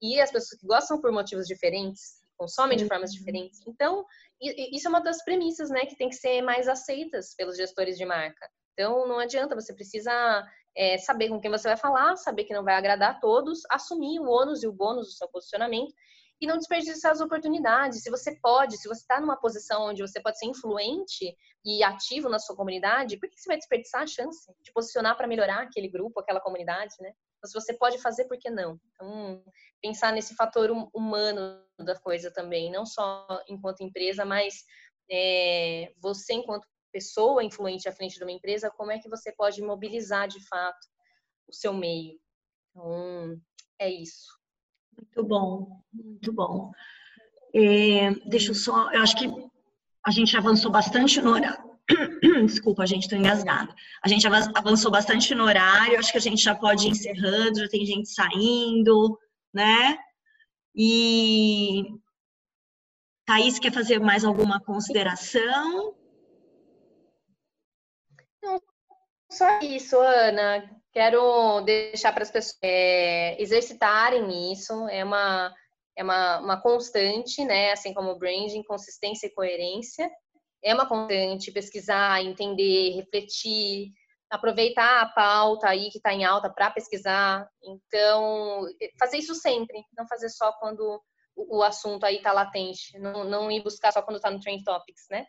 [0.00, 3.60] E as pessoas que gostam por motivos diferentes, consomem de formas diferentes.
[3.66, 4.04] Então,
[4.40, 8.04] isso é uma das premissas, né, que tem que ser mais aceitas pelos gestores de
[8.04, 8.48] marca.
[8.74, 10.46] Então, não adianta, você precisa
[10.76, 14.20] é, saber com quem você vai falar, saber que não vai agradar a todos, assumir
[14.20, 15.94] o ônus e o bônus do seu posicionamento
[16.40, 18.02] e não desperdiçar as oportunidades.
[18.02, 22.28] Se você pode, se você está numa posição onde você pode ser influente e ativo
[22.28, 25.88] na sua comunidade, por que você vai desperdiçar a chance de posicionar para melhorar aquele
[25.88, 27.12] grupo, aquela comunidade, né?
[27.38, 28.78] Então, se você pode fazer, por que não?
[28.92, 29.42] Então,
[29.80, 34.64] pensar nesse fator hum, humano da coisa também, não só enquanto empresa, mas
[35.10, 39.60] é, você enquanto pessoa influente à frente de uma empresa, como é que você pode
[39.62, 40.86] mobilizar de fato
[41.46, 42.18] o seu meio?
[42.70, 43.40] Então,
[43.78, 44.36] é isso.
[44.96, 46.72] Muito bom, muito bom.
[47.54, 49.26] É, deixa eu só, eu acho que
[50.04, 51.66] a gente avançou bastante no horário.
[52.46, 53.74] Desculpa, a gente, estou engasgada.
[54.02, 57.68] A gente avançou bastante no horário, acho que a gente já pode ir encerrando, já
[57.68, 59.18] tem gente saindo,
[59.52, 59.96] né?
[60.74, 61.84] E
[63.24, 65.94] Thaís quer fazer mais alguma consideração?
[68.42, 68.62] Não,
[69.30, 70.70] só isso, Ana.
[70.96, 75.54] Quero deixar para as pessoas é, exercitarem isso, é uma,
[75.94, 77.70] é uma, uma constante, né?
[77.70, 80.10] Assim como branding, consistência e coerência.
[80.64, 83.92] é uma constante, pesquisar, entender, refletir,
[84.30, 87.46] aproveitar a pauta aí que está em alta para pesquisar.
[87.62, 88.64] Então,
[88.98, 90.98] fazer isso sempre, não fazer só quando
[91.36, 95.04] o, assunto aí está latente, não, não ir buscar só quando está no Trend Topics,
[95.10, 95.26] né?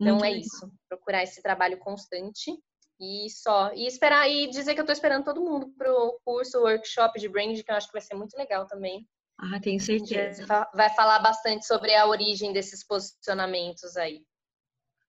[0.00, 0.40] Então Muito é legal.
[0.46, 2.58] isso, procurar esse trabalho constante
[3.00, 3.72] e só.
[3.72, 7.28] E esperar e dizer que eu estou esperando todo mundo para o curso, workshop de
[7.28, 9.08] brand, que eu acho que vai ser muito legal também.
[9.38, 10.46] Ah, tenho certeza.
[10.74, 14.22] Vai falar bastante sobre a origem desses posicionamentos aí.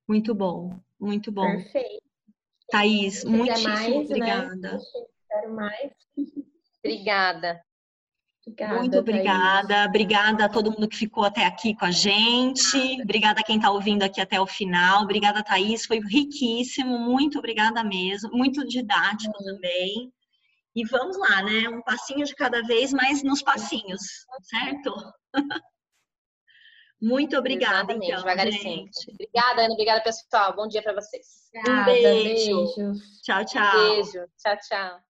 [0.07, 1.45] Muito bom, muito bom.
[1.57, 2.01] Perfeito.
[2.69, 3.97] Thaís, muitíssimo mais, né?
[3.97, 4.55] obrigada.
[4.55, 4.79] Né?
[5.27, 5.91] Quero mais.
[6.83, 7.61] Obrigada.
[8.45, 9.67] Obrigada, Muito obrigada.
[9.67, 9.87] Thaís.
[9.87, 13.01] Obrigada a todo mundo que ficou até aqui com a gente.
[13.01, 15.03] Obrigada a quem está ouvindo aqui até o final.
[15.03, 15.85] Obrigada, Thaís.
[15.85, 16.97] Foi riquíssimo.
[16.97, 18.31] Muito obrigada mesmo.
[18.31, 19.55] Muito didático uhum.
[19.55, 20.11] também.
[20.75, 21.69] E vamos lá, né?
[21.69, 24.01] Um passinho de cada vez, mas nos passinhos,
[24.43, 24.93] certo?
[27.01, 29.11] Muito obrigada, Exatamente, então, gente.
[29.11, 29.73] Obrigada, Ana.
[29.73, 30.55] Obrigada, pessoal.
[30.55, 31.49] Bom dia para vocês.
[31.49, 32.75] Obrigada, um beijo.
[32.75, 32.93] Beijo.
[33.23, 33.77] Tchau, tchau.
[33.77, 34.27] Um beijo.
[34.37, 35.10] Tchau, tchau.